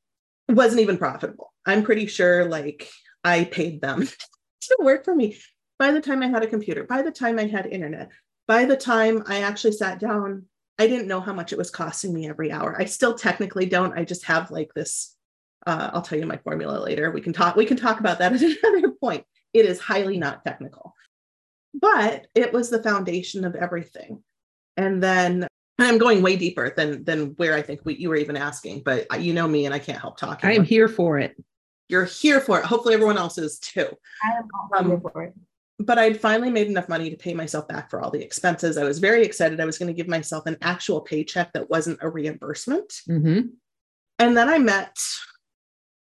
wasn't 0.49 0.81
even 0.81 0.99
profitable. 0.99 1.53
I'm 1.67 1.85
pretty 1.85 2.07
sure 2.07 2.47
like 2.47 2.89
I 3.23 3.45
paid 3.45 3.81
them 3.81 4.09
to 4.63 4.77
work 4.81 5.05
for 5.05 5.15
me. 5.15 5.37
By 5.79 5.93
the 5.93 6.01
time 6.01 6.23
I 6.23 6.29
had 6.29 6.43
a 6.43 6.49
computer, 6.49 6.85
by 6.85 7.03
the 7.03 7.13
time 7.13 7.39
I 7.39 7.47
had 7.47 7.67
internet, 7.67 8.11
by 8.49 8.65
the 8.65 8.77
time 8.77 9.23
I 9.27 9.43
actually 9.43 9.73
sat 9.73 10.01
down, 10.01 10.47
I 10.79 10.87
didn't 10.87 11.09
know 11.09 11.21
how 11.21 11.33
much 11.33 11.53
it 11.53 11.59
was 11.59 11.71
costing 11.71 12.15
me 12.15 12.29
every 12.29 12.53
hour. 12.53 12.81
I 12.81 12.85
still 12.85 13.15
technically 13.15 13.67
don't. 13.67 13.99
I 13.99 14.05
just 14.05 14.25
have 14.25 14.51
like 14.51 14.73
this. 14.75 15.17
Uh, 15.67 15.91
I'll 15.93 16.03
tell 16.03 16.19
you 16.19 16.27
my 16.27 16.39
formula 16.39 16.79
later. 16.79 17.11
We 17.11 17.21
can 17.21 17.33
talk. 17.33 17.57
We 17.57 17.67
can 17.67 17.77
talk 17.77 18.01
about 18.01 18.19
that 18.19 18.33
at 18.35 18.43
another 18.43 18.93
point. 18.93 19.25
It 19.53 19.65
is 19.65 19.81
highly 19.81 20.19
not 20.19 20.45
technical, 20.45 20.95
but 21.75 22.27
it 22.35 22.53
was 22.53 22.71
the 22.71 22.83
foundation 22.83 23.45
of 23.45 23.55
everything. 23.55 24.23
And 24.77 25.03
then 25.03 25.47
and 25.79 25.89
I'm 25.89 25.99
going 25.99 26.23
way 26.23 26.37
deeper 26.37 26.73
than 26.77 27.05
than 27.05 27.35
where 27.37 27.55
I 27.55 27.63
think 27.63 27.81
we, 27.85 27.97
you 27.97 28.09
were 28.09 28.17
even 28.17 28.37
asking. 28.37 28.83
But 28.85 29.21
you 29.21 29.33
know 29.33 29.49
me, 29.49 29.67
and 29.67 29.75
I 29.75 29.79
can't 29.79 30.01
help 30.01 30.19
talking. 30.19 30.49
I 30.49 30.53
am 30.53 30.65
here 30.65 30.89
for 30.89 31.19
it 31.19 31.37
you're 31.89 32.05
here 32.05 32.41
for 32.41 32.59
it. 32.59 32.65
Hopefully, 32.65 32.95
everyone 32.95 33.19
else 33.19 33.39
is 33.39 33.59
too. 33.59 33.89
I 34.23 34.39
am 34.39 34.49
um, 34.77 34.91
here 34.91 35.01
for 35.01 35.23
it. 35.25 35.35
But 35.81 35.99
I'd 35.99 36.21
finally 36.21 36.51
made 36.51 36.67
enough 36.67 36.89
money 36.89 37.09
to 37.11 37.17
pay 37.17 37.35
myself 37.35 37.69
back 37.69 37.89
for 37.89 38.01
all 38.01 38.11
the 38.11 38.23
expenses. 38.23 38.77
I 38.77 38.85
was 38.85 38.99
very 38.99 39.25
excited. 39.25 39.61
I 39.61 39.65
was 39.65 39.79
going 39.79 39.87
to 39.87 39.97
give 39.97 40.09
myself 40.09 40.47
an 40.47 40.57
actual 40.61 41.01
paycheck 41.01 41.53
that 41.53 41.71
wasn't 41.71 42.01
a 42.03 42.09
reimbursement. 42.09 42.93
Mm-hmm. 43.09 43.49
And 44.19 44.37
then 44.37 44.49
I 44.49 44.59
met 44.59 44.97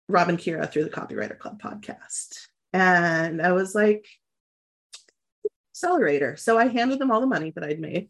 Rob 0.08 0.28
and 0.28 0.38
Kira 0.38 0.70
through 0.70 0.84
the 0.84 0.90
Copywriter 0.90 1.36
Club 1.36 1.60
podcast. 1.60 2.46
And 2.72 3.42
I 3.42 3.52
was 3.52 3.74
like, 3.74 4.06
accelerator. 5.76 6.36
So 6.36 6.58
I 6.58 6.68
handed 6.68 6.98
them 6.98 7.10
all 7.10 7.20
the 7.20 7.26
money 7.26 7.52
that 7.54 7.64
I'd 7.64 7.80
made 7.80 8.08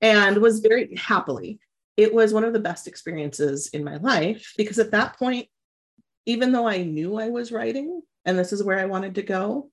and 0.00 0.38
was 0.38 0.60
very 0.60 0.94
happily. 0.96 1.60
It 1.96 2.14
was 2.14 2.32
one 2.32 2.44
of 2.44 2.52
the 2.52 2.60
best 2.60 2.86
experiences 2.86 3.68
in 3.68 3.84
my 3.84 3.96
life 3.96 4.54
because 4.56 4.78
at 4.78 4.92
that 4.92 5.18
point, 5.18 5.48
even 6.26 6.52
though 6.52 6.68
I 6.68 6.82
knew 6.82 7.18
I 7.18 7.30
was 7.30 7.52
writing 7.52 8.02
and 8.24 8.38
this 8.38 8.52
is 8.52 8.62
where 8.62 8.78
I 8.78 8.86
wanted 8.86 9.16
to 9.16 9.22
go, 9.22 9.70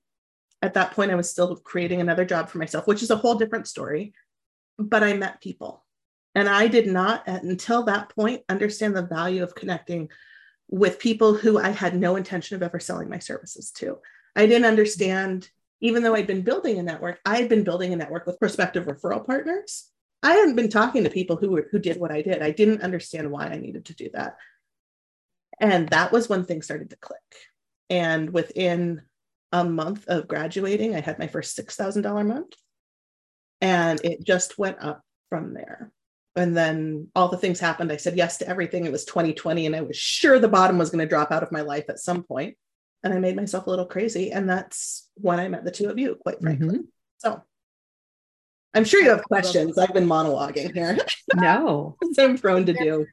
At 0.62 0.74
that 0.74 0.92
point, 0.92 1.10
I 1.10 1.16
was 1.16 1.30
still 1.30 1.56
creating 1.56 2.00
another 2.00 2.24
job 2.24 2.48
for 2.48 2.58
myself, 2.58 2.86
which 2.86 3.02
is 3.02 3.10
a 3.10 3.16
whole 3.16 3.34
different 3.34 3.68
story. 3.68 4.14
But 4.78 5.02
I 5.02 5.14
met 5.14 5.40
people. 5.40 5.84
And 6.34 6.48
I 6.48 6.68
did 6.68 6.86
not, 6.86 7.26
until 7.26 7.84
that 7.84 8.10
point, 8.10 8.42
understand 8.48 8.94
the 8.94 9.02
value 9.02 9.42
of 9.42 9.54
connecting 9.54 10.10
with 10.68 10.98
people 10.98 11.34
who 11.34 11.58
I 11.58 11.70
had 11.70 11.96
no 11.96 12.16
intention 12.16 12.56
of 12.56 12.62
ever 12.62 12.78
selling 12.78 13.08
my 13.08 13.18
services 13.18 13.70
to. 13.72 13.98
I 14.34 14.46
didn't 14.46 14.66
understand, 14.66 15.48
even 15.80 16.02
though 16.02 16.14
I'd 16.14 16.26
been 16.26 16.42
building 16.42 16.78
a 16.78 16.82
network, 16.82 17.20
I 17.24 17.36
had 17.36 17.48
been 17.48 17.64
building 17.64 17.92
a 17.92 17.96
network 17.96 18.26
with 18.26 18.38
prospective 18.38 18.84
referral 18.84 19.24
partners. 19.24 19.90
I 20.22 20.32
hadn't 20.32 20.56
been 20.56 20.68
talking 20.68 21.04
to 21.04 21.10
people 21.10 21.36
who 21.36 21.50
were, 21.50 21.68
who 21.70 21.78
did 21.78 21.98
what 21.98 22.10
I 22.10 22.20
did. 22.20 22.42
I 22.42 22.50
didn't 22.50 22.82
understand 22.82 23.30
why 23.30 23.46
I 23.46 23.56
needed 23.56 23.86
to 23.86 23.94
do 23.94 24.10
that. 24.12 24.36
And 25.58 25.88
that 25.88 26.12
was 26.12 26.28
when 26.28 26.44
things 26.44 26.66
started 26.66 26.90
to 26.90 26.96
click. 26.96 27.18
And 27.88 28.30
within 28.30 29.02
a 29.56 29.64
month 29.64 30.06
of 30.08 30.28
graduating, 30.28 30.94
I 30.94 31.00
had 31.00 31.18
my 31.18 31.26
first 31.26 31.58
$6,000 31.58 32.26
month. 32.26 32.54
And 33.60 34.00
it 34.04 34.24
just 34.24 34.58
went 34.58 34.76
up 34.80 35.02
from 35.30 35.54
there. 35.54 35.90
And 36.36 36.54
then 36.54 37.08
all 37.14 37.28
the 37.28 37.38
things 37.38 37.58
happened. 37.58 37.90
I 37.90 37.96
said 37.96 38.16
yes 38.16 38.36
to 38.38 38.48
everything. 38.48 38.84
It 38.84 38.92
was 38.92 39.06
2020, 39.06 39.64
and 39.64 39.74
I 39.74 39.80
was 39.80 39.96
sure 39.96 40.38
the 40.38 40.48
bottom 40.48 40.76
was 40.76 40.90
going 40.90 41.02
to 41.02 41.08
drop 41.08 41.32
out 41.32 41.42
of 41.42 41.50
my 41.50 41.62
life 41.62 41.86
at 41.88 41.98
some 41.98 42.22
point. 42.22 42.56
And 43.02 43.14
I 43.14 43.18
made 43.18 43.36
myself 43.36 43.66
a 43.66 43.70
little 43.70 43.86
crazy. 43.86 44.32
And 44.32 44.48
that's 44.48 45.08
when 45.14 45.40
I 45.40 45.48
met 45.48 45.64
the 45.64 45.70
two 45.70 45.88
of 45.88 45.98
you, 45.98 46.16
quite 46.16 46.40
frankly. 46.40 46.68
Mm-hmm. 46.68 46.80
So 47.18 47.42
I'm 48.74 48.84
sure 48.84 49.02
you 49.02 49.08
have 49.08 49.24
questions. 49.24 49.78
I've 49.78 49.94
been 49.94 50.06
monologuing 50.06 50.74
here. 50.74 50.98
No, 51.34 51.96
I'm 52.18 52.38
prone 52.38 52.66
to 52.66 52.72
do. 52.72 53.06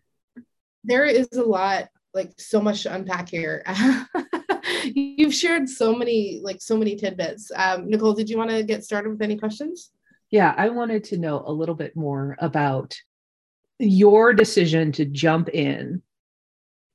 There 0.83 1.05
is 1.05 1.27
a 1.33 1.43
lot, 1.43 1.87
like 2.13 2.31
so 2.37 2.61
much 2.61 2.83
to 2.83 2.93
unpack 2.93 3.27
here. 3.27 3.63
You've 4.83 5.33
shared 5.33 5.69
so 5.69 5.95
many, 5.95 6.39
like 6.43 6.61
so 6.61 6.77
many 6.77 6.95
tidbits. 6.95 7.51
Um, 7.55 7.89
Nicole, 7.89 8.13
did 8.13 8.29
you 8.29 8.37
want 8.37 8.49
to 8.49 8.63
get 8.63 8.83
started 8.83 9.09
with 9.09 9.21
any 9.21 9.37
questions? 9.37 9.91
Yeah, 10.29 10.53
I 10.57 10.69
wanted 10.69 11.03
to 11.05 11.17
know 11.17 11.43
a 11.45 11.51
little 11.51 11.75
bit 11.75 11.95
more 11.95 12.35
about 12.39 12.95
your 13.79 14.33
decision 14.33 14.91
to 14.93 15.05
jump 15.05 15.49
in 15.49 16.01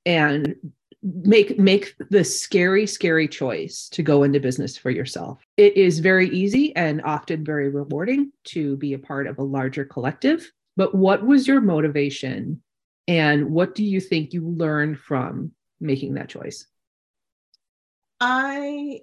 and 0.06 0.56
make 1.02 1.58
make 1.58 1.94
the 2.10 2.24
scary 2.24 2.86
scary 2.86 3.28
choice 3.28 3.88
to 3.90 4.02
go 4.02 4.24
into 4.24 4.40
business 4.40 4.76
for 4.76 4.90
yourself 4.90 5.40
it 5.56 5.76
is 5.76 6.00
very 6.00 6.28
easy 6.30 6.74
and 6.74 7.00
often 7.02 7.44
very 7.44 7.68
rewarding 7.68 8.32
to 8.42 8.76
be 8.78 8.94
a 8.94 8.98
part 8.98 9.28
of 9.28 9.38
a 9.38 9.42
larger 9.42 9.84
collective 9.84 10.50
but 10.76 10.94
what 10.96 11.24
was 11.24 11.46
your 11.46 11.60
motivation 11.60 12.60
and 13.06 13.48
what 13.48 13.76
do 13.76 13.84
you 13.84 14.00
think 14.00 14.32
you 14.32 14.48
learned 14.48 14.98
from 14.98 15.52
making 15.80 16.14
that 16.14 16.28
choice 16.28 16.66
i 18.20 19.00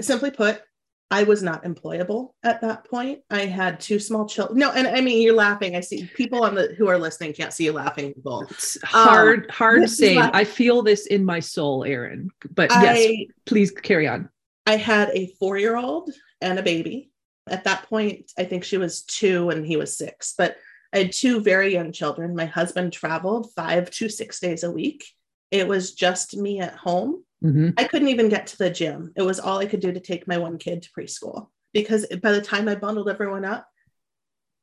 simply 0.00 0.30
put 0.30 0.62
I 1.10 1.22
was 1.22 1.42
not 1.42 1.62
employable 1.62 2.30
at 2.42 2.60
that 2.62 2.84
point. 2.84 3.20
I 3.30 3.46
had 3.46 3.78
two 3.78 4.00
small 4.00 4.26
children. 4.26 4.58
No, 4.58 4.72
and 4.72 4.88
I 4.88 5.00
mean 5.00 5.22
you're 5.22 5.36
laughing. 5.36 5.76
I 5.76 5.80
see 5.80 6.10
people 6.16 6.42
on 6.42 6.56
the 6.56 6.74
who 6.76 6.88
are 6.88 6.98
listening 6.98 7.32
can't 7.32 7.52
see 7.52 7.64
you 7.64 7.72
laughing. 7.72 8.12
It's 8.50 8.82
hard, 8.82 9.44
um, 9.44 9.48
hard 9.50 9.88
saying. 9.88 10.18
I 10.18 10.42
feel 10.42 10.82
this 10.82 11.06
in 11.06 11.24
my 11.24 11.38
soul, 11.38 11.84
Erin. 11.84 12.30
But 12.50 12.70
yes, 12.70 13.28
please 13.44 13.70
carry 13.70 14.08
on. 14.08 14.28
I 14.66 14.76
had 14.76 15.10
a 15.10 15.28
four-year-old 15.38 16.10
and 16.40 16.58
a 16.58 16.62
baby. 16.62 17.12
At 17.48 17.62
that 17.64 17.84
point, 17.84 18.32
I 18.36 18.42
think 18.44 18.64
she 18.64 18.76
was 18.76 19.02
two 19.02 19.50
and 19.50 19.64
he 19.64 19.76
was 19.76 19.96
six. 19.96 20.34
But 20.36 20.56
I 20.92 20.98
had 20.98 21.12
two 21.12 21.40
very 21.40 21.72
young 21.72 21.92
children. 21.92 22.34
My 22.34 22.46
husband 22.46 22.92
traveled 22.92 23.52
five 23.54 23.92
to 23.92 24.08
six 24.08 24.40
days 24.40 24.64
a 24.64 24.72
week. 24.72 25.04
It 25.52 25.68
was 25.68 25.94
just 25.94 26.36
me 26.36 26.58
at 26.58 26.74
home 26.74 27.22
Mm-hmm. 27.44 27.70
I 27.76 27.84
couldn't 27.84 28.08
even 28.08 28.28
get 28.28 28.48
to 28.48 28.58
the 28.58 28.70
gym. 28.70 29.12
It 29.16 29.22
was 29.22 29.40
all 29.40 29.58
I 29.58 29.66
could 29.66 29.80
do 29.80 29.92
to 29.92 30.00
take 30.00 30.26
my 30.26 30.38
one 30.38 30.58
kid 30.58 30.82
to 30.82 30.90
preschool 30.90 31.48
because 31.72 32.06
by 32.22 32.32
the 32.32 32.40
time 32.40 32.68
I 32.68 32.74
bundled 32.74 33.08
everyone 33.08 33.44
up, 33.44 33.68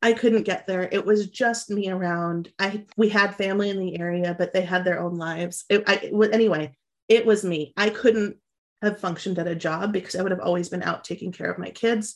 I 0.01 0.13
couldn't 0.13 0.44
get 0.44 0.68
there. 0.68 0.89
It 0.92 1.06
was 1.06 1.30
just 1.30 1.70
me 1.70 1.89
around. 1.89 2.51
I 2.60 2.86
we 2.98 3.10
had 3.10 3.36
family 3.36 3.70
in 3.70 3.80
the 3.80 4.00
area, 4.00 4.36
but 4.38 4.51
they 4.51 4.62
had 4.62 4.84
their 4.84 5.00
own 5.00 5.15
lives. 5.15 5.65
It, 5.70 5.84
I, 5.88 5.96
it, 6.12 6.34
anyway, 6.34 6.75
it 7.08 7.25
was 7.25 7.46
me. 7.46 7.74
I 7.77 7.89
couldn't 7.89 8.38
have 8.82 9.00
functioned 9.00 9.39
at 9.39 9.48
a 9.48 9.56
job 9.56 9.94
because 9.94 10.15
I 10.15 10.22
would 10.22 10.32
have 10.32 10.42
always 10.42 10.68
been 10.68 10.84
out 10.84 11.06
taking 11.06 11.32
care 11.32 11.50
of 11.50 11.60
my 11.60 11.70
kids. 11.70 12.15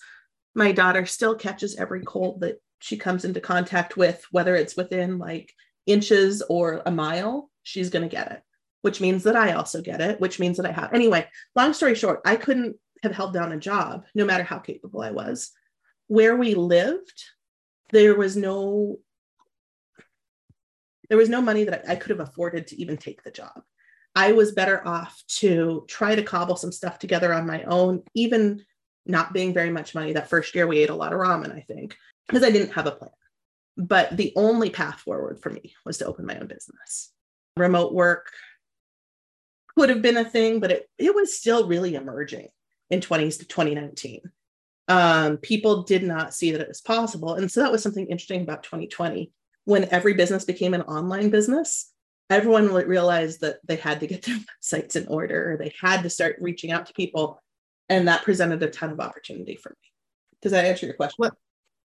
My 0.53 0.73
daughter 0.73 1.05
still 1.05 1.35
catches 1.35 1.77
every 1.77 2.01
cold 2.01 2.41
that 2.41 2.61
she 2.79 2.97
comes 2.97 3.23
into 3.23 3.39
contact 3.39 3.95
with, 3.95 4.25
whether 4.31 4.55
it's 4.55 4.75
within 4.75 5.17
like 5.17 5.53
inches 5.85 6.41
or 6.41 6.81
a 6.85 6.91
mile, 6.91 7.49
she's 7.63 7.89
going 7.89 8.07
to 8.07 8.13
get 8.13 8.31
it 8.31 8.41
which 8.87 9.01
means 9.01 9.23
that 9.23 9.35
I 9.35 9.51
also 9.51 9.81
get 9.81 9.99
it, 9.99 10.21
which 10.21 10.39
means 10.39 10.55
that 10.55 10.65
I 10.65 10.71
have. 10.71 10.93
Anyway, 10.93 11.27
long 11.57 11.73
story 11.73 11.93
short, 11.93 12.21
I 12.23 12.37
couldn't 12.37 12.77
have 13.03 13.11
held 13.11 13.33
down 13.33 13.51
a 13.51 13.57
job 13.57 14.05
no 14.15 14.23
matter 14.23 14.45
how 14.45 14.59
capable 14.59 15.01
I 15.01 15.11
was. 15.11 15.51
Where 16.07 16.37
we 16.37 16.55
lived, 16.55 17.21
there 17.91 18.15
was 18.15 18.37
no 18.37 18.99
there 21.09 21.17
was 21.17 21.27
no 21.27 21.41
money 21.41 21.65
that 21.65 21.83
I, 21.89 21.97
could 21.97 22.11
have 22.11 22.21
afforded 22.21 22.67
to 22.67 22.81
even 22.81 22.95
take 22.95 23.23
the 23.23 23.31
job. 23.31 23.61
I 24.15 24.31
was 24.31 24.53
better 24.53 24.87
off 24.87 25.21
to 25.39 25.83
try 25.89 26.15
to 26.15 26.23
cobble 26.23 26.55
some 26.55 26.71
stuff 26.71 26.97
together 26.97 27.33
on 27.33 27.45
my 27.45 27.63
own, 27.63 28.03
even 28.13 28.63
not 29.05 29.33
being 29.33 29.53
very 29.53 29.69
much 29.69 29.95
money. 29.95 30.13
That 30.13 30.29
first 30.29 30.55
year, 30.55 30.65
we 30.65 30.77
ate 30.77 30.89
a 30.89 30.95
lot 30.95 31.11
of 31.11 31.19
ramen, 31.19 31.53
I 31.53 31.65
think, 31.67 31.97
because 32.25 32.43
I 32.43 32.51
didn't 32.51 32.73
have 32.73 32.87
a 32.87 32.91
plan. 32.91 33.11
But 33.75 34.15
the 34.15 34.31
only 34.37 34.69
path 34.69 35.01
forward 35.01 35.41
for 35.41 35.49
me 35.49 35.73
was 35.85 35.97
to 35.97 36.05
open 36.05 36.25
my 36.25 36.37
own 36.39 36.47
business. 36.47 37.11
Remote 37.57 37.93
work, 37.93 38.31
could 39.77 39.89
have 39.89 40.01
been 40.01 40.17
a 40.17 40.25
thing, 40.25 40.59
but 40.59 40.71
it, 40.71 40.89
it 40.97 41.13
was 41.13 41.37
still 41.37 41.67
really 41.67 41.93
emerging 41.93 42.47
in 42.89 42.99
20, 42.99 43.25
2019. 43.25 44.21
Um, 44.87 45.37
people 45.37 45.83
did 45.83 46.01
not 46.01 46.33
see 46.33 46.51
that 46.51 46.61
it 46.61 46.67
was 46.67 46.81
possible. 46.81 47.35
And 47.35 47.51
so 47.51 47.61
that 47.61 47.71
was 47.71 47.83
something 47.83 48.07
interesting 48.07 48.41
about 48.41 48.63
2020. 48.63 49.31
When 49.65 49.87
every 49.91 50.15
business 50.15 50.45
became 50.45 50.73
an 50.73 50.81
online 50.83 51.29
business, 51.29 51.91
everyone 52.31 52.73
realized 52.73 53.41
that 53.41 53.57
they 53.67 53.75
had 53.75 53.99
to 53.99 54.07
get 54.07 54.23
their 54.25 54.37
websites 54.37 54.95
in 54.95 55.07
order, 55.07 55.51
or 55.51 55.57
they 55.57 55.71
had 55.79 56.01
to 56.01 56.09
start 56.09 56.37
reaching 56.41 56.71
out 56.71 56.87
to 56.87 56.93
people. 56.93 57.39
And 57.87 58.07
that 58.07 58.23
presented 58.23 58.63
a 58.63 58.71
ton 58.71 58.89
of 58.89 58.99
opportunity 58.99 59.57
for 59.61 59.69
me. 59.69 59.91
Does 60.41 60.53
that 60.53 60.65
answer 60.65 60.87
your 60.87 60.95
question? 60.95 61.15
What, 61.17 61.33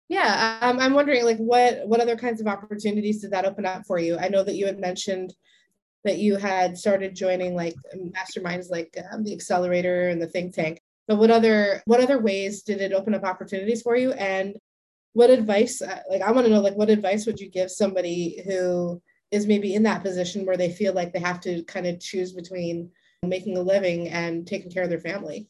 yeah, 0.08 0.60
um, 0.62 0.80
I'm 0.80 0.94
wondering, 0.94 1.26
like, 1.26 1.38
what 1.38 1.86
what 1.88 2.00
other 2.00 2.18
kinds 2.18 2.40
of 2.40 2.48
opportunities 2.48 3.22
did 3.22 3.32
that 3.32 3.46
open 3.46 3.66
up 3.66 3.86
for 3.86 4.00
you? 4.00 4.18
I 4.18 4.30
know 4.30 4.44
that 4.44 4.56
you 4.56 4.66
had 4.66 4.80
mentioned 4.80 5.34
that 6.04 6.18
you 6.18 6.36
had 6.36 6.78
started 6.78 7.16
joining 7.16 7.56
like 7.56 7.76
masterminds 7.96 8.70
like 8.70 8.98
um, 9.12 9.24
the 9.24 9.34
accelerator 9.34 10.10
and 10.10 10.22
the 10.22 10.28
think 10.28 10.54
tank. 10.54 10.82
But 11.08 11.18
what 11.18 11.32
other 11.32 11.82
what 11.86 12.02
other 12.02 12.20
ways 12.20 12.64
did 12.64 12.82
it 12.82 12.94
open 12.94 13.14
up 13.14 13.24
opportunities 13.24 13.82
for 13.82 13.96
you? 13.96 14.12
And 14.14 14.56
what 15.14 15.30
advice 15.30 15.82
uh, 15.82 16.02
like 16.10 16.22
i 16.22 16.32
want 16.32 16.46
to 16.46 16.52
know 16.54 16.62
like 16.62 16.76
what 16.76 16.90
advice 16.90 17.26
would 17.26 17.40
you 17.40 17.50
give 17.50 17.70
somebody 17.70 18.42
who 18.46 19.02
is 19.32 19.48
maybe 19.48 19.76
in 19.76 19.84
that 19.84 20.04
position 20.04 20.46
where 20.46 20.58
they 20.58 20.72
feel 20.72 20.94
like 20.94 21.14
they 21.14 21.20
have 21.20 21.40
to 21.40 21.64
kind 21.64 21.88
of 21.88 22.00
choose 22.00 22.34
between 22.34 22.92
making 23.24 23.58
a 23.58 23.62
living 23.62 24.10
and 24.10 24.46
taking 24.46 24.70
care 24.70 24.84
of 24.84 24.90
their 24.90 25.00
family? 25.00 25.48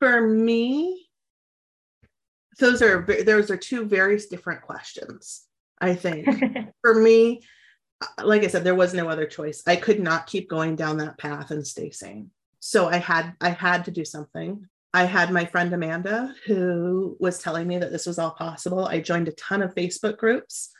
For 0.00 0.20
me 0.20 1.08
those 2.58 2.82
are 2.82 3.06
those 3.24 3.50
are 3.50 3.56
two 3.56 3.84
very 3.84 4.18
different 4.30 4.62
questions 4.62 5.44
i 5.80 5.94
think. 5.94 6.26
For 6.82 6.94
me 6.94 7.42
like 8.22 8.44
I 8.44 8.48
said, 8.48 8.64
there 8.64 8.74
was 8.74 8.94
no 8.94 9.08
other 9.08 9.26
choice. 9.26 9.62
I 9.66 9.76
could 9.76 10.00
not 10.00 10.26
keep 10.26 10.48
going 10.48 10.76
down 10.76 10.98
that 10.98 11.18
path 11.18 11.50
and 11.50 11.66
stay 11.66 11.90
sane. 11.90 12.30
So 12.60 12.88
I 12.88 12.96
had 12.96 13.34
I 13.40 13.50
had 13.50 13.84
to 13.86 13.90
do 13.90 14.04
something. 14.04 14.66
I 14.92 15.04
had 15.04 15.30
my 15.30 15.44
friend 15.44 15.72
Amanda 15.72 16.34
who 16.46 17.16
was 17.20 17.38
telling 17.38 17.66
me 17.68 17.78
that 17.78 17.92
this 17.92 18.06
was 18.06 18.18
all 18.18 18.30
possible. 18.30 18.86
I 18.86 19.00
joined 19.00 19.28
a 19.28 19.32
ton 19.32 19.62
of 19.62 19.74
Facebook 19.74 20.16
groups. 20.16 20.70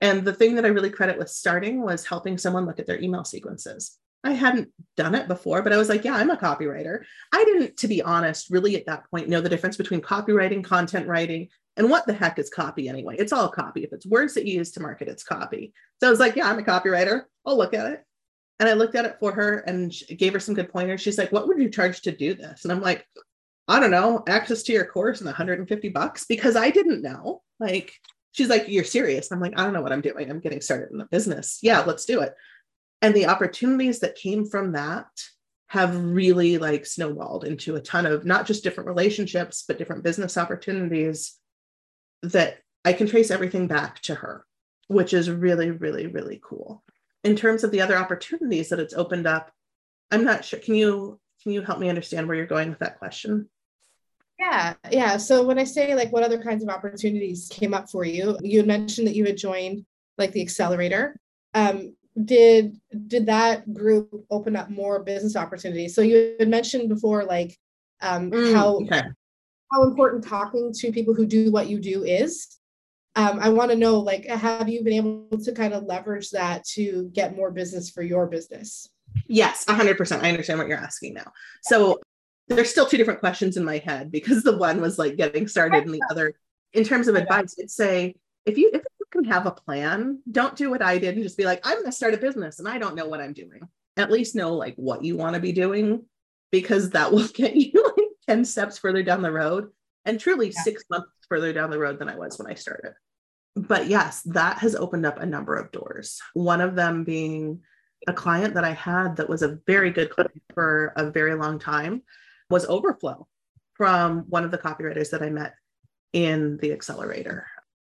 And 0.00 0.24
the 0.24 0.32
thing 0.32 0.54
that 0.54 0.64
I 0.64 0.68
really 0.68 0.90
credit 0.90 1.18
with 1.18 1.28
starting 1.28 1.82
was 1.82 2.06
helping 2.06 2.38
someone 2.38 2.66
look 2.66 2.78
at 2.78 2.86
their 2.86 3.00
email 3.00 3.24
sequences. 3.24 3.98
I 4.24 4.32
hadn't 4.32 4.70
done 4.96 5.14
it 5.14 5.28
before, 5.28 5.62
but 5.62 5.72
I 5.72 5.76
was 5.76 5.88
like, 5.88 6.04
yeah, 6.04 6.14
I'm 6.14 6.30
a 6.30 6.36
copywriter. 6.36 7.04
I 7.32 7.44
didn't, 7.44 7.76
to 7.78 7.88
be 7.88 8.02
honest, 8.02 8.50
really 8.50 8.76
at 8.76 8.86
that 8.86 9.08
point 9.10 9.28
know 9.28 9.40
the 9.40 9.48
difference 9.48 9.76
between 9.76 10.00
copywriting, 10.00 10.64
content 10.64 11.06
writing, 11.06 11.48
and 11.76 11.88
what 11.88 12.06
the 12.06 12.12
heck 12.12 12.38
is 12.40 12.50
copy 12.50 12.88
anyway? 12.88 13.14
It's 13.18 13.32
all 13.32 13.48
copy. 13.48 13.84
If 13.84 13.92
it's 13.92 14.04
words 14.04 14.34
that 14.34 14.44
you 14.44 14.54
use 14.54 14.72
to 14.72 14.80
market, 14.80 15.06
it's 15.06 15.22
copy. 15.22 15.72
So 16.00 16.08
I 16.08 16.10
was 16.10 16.18
like, 16.18 16.34
yeah, 16.34 16.50
I'm 16.50 16.58
a 16.58 16.62
copywriter. 16.62 17.22
I'll 17.46 17.56
look 17.56 17.72
at 17.72 17.86
it. 17.92 18.04
And 18.58 18.68
I 18.68 18.72
looked 18.72 18.96
at 18.96 19.04
it 19.04 19.18
for 19.20 19.30
her 19.32 19.58
and 19.58 19.94
gave 20.16 20.32
her 20.32 20.40
some 20.40 20.56
good 20.56 20.72
pointers. 20.72 21.00
She's 21.00 21.18
like, 21.18 21.30
what 21.30 21.46
would 21.46 21.60
you 21.60 21.70
charge 21.70 22.00
to 22.02 22.10
do 22.10 22.34
this? 22.34 22.64
And 22.64 22.72
I'm 22.72 22.80
like, 22.80 23.06
I 23.68 23.78
don't 23.78 23.92
know, 23.92 24.24
access 24.26 24.64
to 24.64 24.72
your 24.72 24.86
course 24.86 25.20
and 25.20 25.26
150 25.26 25.88
bucks 25.90 26.24
because 26.28 26.56
I 26.56 26.70
didn't 26.70 27.02
know. 27.02 27.42
Like, 27.60 27.92
she's 28.32 28.48
like, 28.48 28.68
you're 28.68 28.82
serious. 28.82 29.30
I'm 29.30 29.40
like, 29.40 29.56
I 29.56 29.62
don't 29.62 29.72
know 29.72 29.82
what 29.82 29.92
I'm 29.92 30.00
doing. 30.00 30.28
I'm 30.28 30.40
getting 30.40 30.60
started 30.60 30.90
in 30.90 30.98
the 30.98 31.04
business. 31.04 31.60
Yeah, 31.62 31.80
let's 31.80 32.04
do 32.04 32.20
it. 32.22 32.34
And 33.00 33.14
the 33.14 33.26
opportunities 33.26 34.00
that 34.00 34.16
came 34.16 34.44
from 34.44 34.72
that 34.72 35.06
have 35.68 36.02
really 36.02 36.58
like 36.58 36.86
snowballed 36.86 37.44
into 37.44 37.76
a 37.76 37.80
ton 37.80 38.06
of 38.06 38.24
not 38.24 38.46
just 38.46 38.64
different 38.64 38.88
relationships, 38.88 39.64
but 39.66 39.78
different 39.78 40.02
business 40.02 40.38
opportunities 40.38 41.36
that 42.22 42.58
I 42.84 42.94
can 42.94 43.06
trace 43.06 43.30
everything 43.30 43.66
back 43.66 44.00
to 44.02 44.14
her, 44.14 44.44
which 44.88 45.12
is 45.12 45.30
really, 45.30 45.70
really, 45.70 46.06
really 46.06 46.40
cool. 46.42 46.82
In 47.22 47.36
terms 47.36 47.64
of 47.64 47.70
the 47.70 47.82
other 47.82 47.96
opportunities 47.96 48.70
that 48.70 48.80
it's 48.80 48.94
opened 48.94 49.26
up, 49.26 49.52
I'm 50.10 50.24
not 50.24 50.44
sure. 50.44 50.58
Can 50.58 50.74
you 50.74 51.20
can 51.42 51.52
you 51.52 51.62
help 51.62 51.78
me 51.78 51.88
understand 51.88 52.26
where 52.26 52.36
you're 52.36 52.46
going 52.46 52.70
with 52.70 52.80
that 52.80 52.98
question? 52.98 53.48
Yeah, 54.38 54.74
yeah. 54.90 55.16
So 55.16 55.44
when 55.44 55.58
I 55.58 55.64
say 55.64 55.94
like 55.94 56.12
what 56.12 56.22
other 56.22 56.42
kinds 56.42 56.62
of 56.62 56.68
opportunities 56.68 57.48
came 57.52 57.74
up 57.74 57.90
for 57.90 58.04
you, 58.04 58.38
you 58.42 58.58
had 58.58 58.66
mentioned 58.66 59.06
that 59.06 59.16
you 59.16 59.24
had 59.26 59.36
joined 59.36 59.84
like 60.16 60.32
the 60.32 60.42
accelerator. 60.42 61.18
Um, 61.54 61.94
did 62.24 62.76
did 63.06 63.26
that 63.26 63.72
group 63.72 64.24
open 64.30 64.56
up 64.56 64.70
more 64.70 65.02
business 65.02 65.36
opportunities? 65.36 65.94
So 65.94 66.02
you 66.02 66.36
had 66.38 66.48
mentioned 66.48 66.88
before 66.88 67.24
like 67.24 67.56
um, 68.00 68.30
Mm, 68.30 68.54
how 68.54 68.76
okay. 68.76 69.02
how 69.72 69.82
important 69.84 70.24
talking 70.24 70.72
to 70.72 70.92
people 70.92 71.14
who 71.14 71.26
do 71.26 71.50
what 71.50 71.68
you 71.68 71.80
do 71.80 72.04
is. 72.04 72.58
Um, 73.16 73.38
I 73.40 73.48
want 73.48 73.70
to 73.70 73.76
know 73.76 73.98
like 73.98 74.26
have 74.26 74.68
you 74.68 74.84
been 74.84 74.92
able 74.92 75.38
to 75.42 75.52
kind 75.52 75.74
of 75.74 75.84
leverage 75.84 76.30
that 76.30 76.64
to 76.74 77.10
get 77.12 77.36
more 77.36 77.50
business 77.50 77.90
for 77.90 78.02
your 78.02 78.26
business? 78.26 78.88
Yes, 79.26 79.64
100%. 79.64 80.22
I 80.22 80.28
understand 80.28 80.58
what 80.58 80.68
you're 80.68 80.78
asking 80.78 81.14
now. 81.14 81.32
So 81.62 81.98
there's 82.48 82.70
still 82.70 82.86
two 82.86 82.96
different 82.96 83.20
questions 83.20 83.56
in 83.56 83.64
my 83.64 83.78
head 83.78 84.10
because 84.10 84.42
the 84.42 84.56
one 84.56 84.80
was 84.80 84.98
like 84.98 85.16
getting 85.16 85.48
started 85.48 85.84
and 85.84 85.94
the 85.94 86.02
other 86.10 86.34
in 86.72 86.84
terms 86.84 87.08
of 87.08 87.14
advice 87.14 87.54
it'd 87.58 87.70
say 87.70 88.14
if 88.46 88.56
you 88.56 88.70
if 88.72 88.82
can 89.10 89.24
have 89.24 89.46
a 89.46 89.50
plan 89.50 90.20
don't 90.30 90.56
do 90.56 90.70
what 90.70 90.82
i 90.82 90.98
did 90.98 91.14
and 91.14 91.22
just 91.22 91.36
be 91.38 91.44
like 91.44 91.60
i'm 91.66 91.74
going 91.74 91.84
to 91.86 91.92
start 91.92 92.14
a 92.14 92.18
business 92.18 92.58
and 92.58 92.68
i 92.68 92.78
don't 92.78 92.94
know 92.94 93.06
what 93.06 93.20
i'm 93.20 93.32
doing 93.32 93.60
at 93.96 94.10
least 94.10 94.34
know 94.34 94.54
like 94.54 94.74
what 94.76 95.04
you 95.04 95.16
want 95.16 95.34
to 95.34 95.40
be 95.40 95.52
doing 95.52 96.02
because 96.52 96.90
that 96.90 97.12
will 97.12 97.28
get 97.28 97.56
you 97.56 97.72
like 97.96 98.06
10 98.28 98.44
steps 98.44 98.78
further 98.78 99.02
down 99.02 99.22
the 99.22 99.32
road 99.32 99.68
and 100.04 100.18
truly 100.20 100.46
Yeah. 100.46 100.62
six 100.62 100.84
months 100.90 101.08
further 101.28 101.52
down 101.52 101.70
the 101.70 101.78
road 101.78 101.98
than 101.98 102.08
i 102.08 102.16
was 102.16 102.38
when 102.38 102.50
i 102.50 102.54
started 102.54 102.92
but 103.56 103.86
yes 103.86 104.22
that 104.22 104.58
has 104.58 104.74
opened 104.76 105.04
up 105.06 105.18
a 105.18 105.26
number 105.26 105.54
of 105.56 105.72
doors 105.72 106.20
one 106.34 106.60
of 106.60 106.74
them 106.74 107.04
being 107.04 107.60
a 108.06 108.12
client 108.12 108.54
that 108.54 108.64
i 108.64 108.72
had 108.72 109.16
that 109.16 109.28
was 109.28 109.42
a 109.42 109.58
very 109.66 109.90
good 109.90 110.10
client 110.10 110.42
for 110.54 110.92
a 110.96 111.10
very 111.10 111.34
long 111.34 111.58
time 111.58 112.02
was 112.50 112.64
overflow 112.66 113.26
from 113.74 114.24
one 114.28 114.44
of 114.44 114.50
the 114.50 114.58
copywriters 114.58 115.10
that 115.10 115.22
I 115.22 115.30
met 115.30 115.54
in 116.12 116.58
the 116.58 116.72
accelerator. 116.72 117.46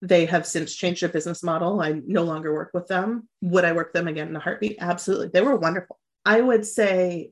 They 0.02 0.26
have 0.26 0.48
since 0.48 0.76
changed 0.76 1.02
their 1.02 1.10
business 1.10 1.44
model. 1.44 1.82
I 1.82 2.02
no 2.06 2.24
longer 2.24 2.54
work 2.54 2.72
with 2.74 2.88
them. 2.88 3.28
Would 3.42 3.66
I 3.66 3.74
work 3.74 3.94
them 3.94 4.08
again 4.08 4.30
in 4.30 4.36
a 4.36 4.40
heartbeat? 4.40 4.78
Absolutely. 4.80 5.30
They 5.34 5.42
were 5.42 5.56
wonderful. 5.56 6.00
I 6.26 6.42
would 6.42 6.66
say, 6.66 7.32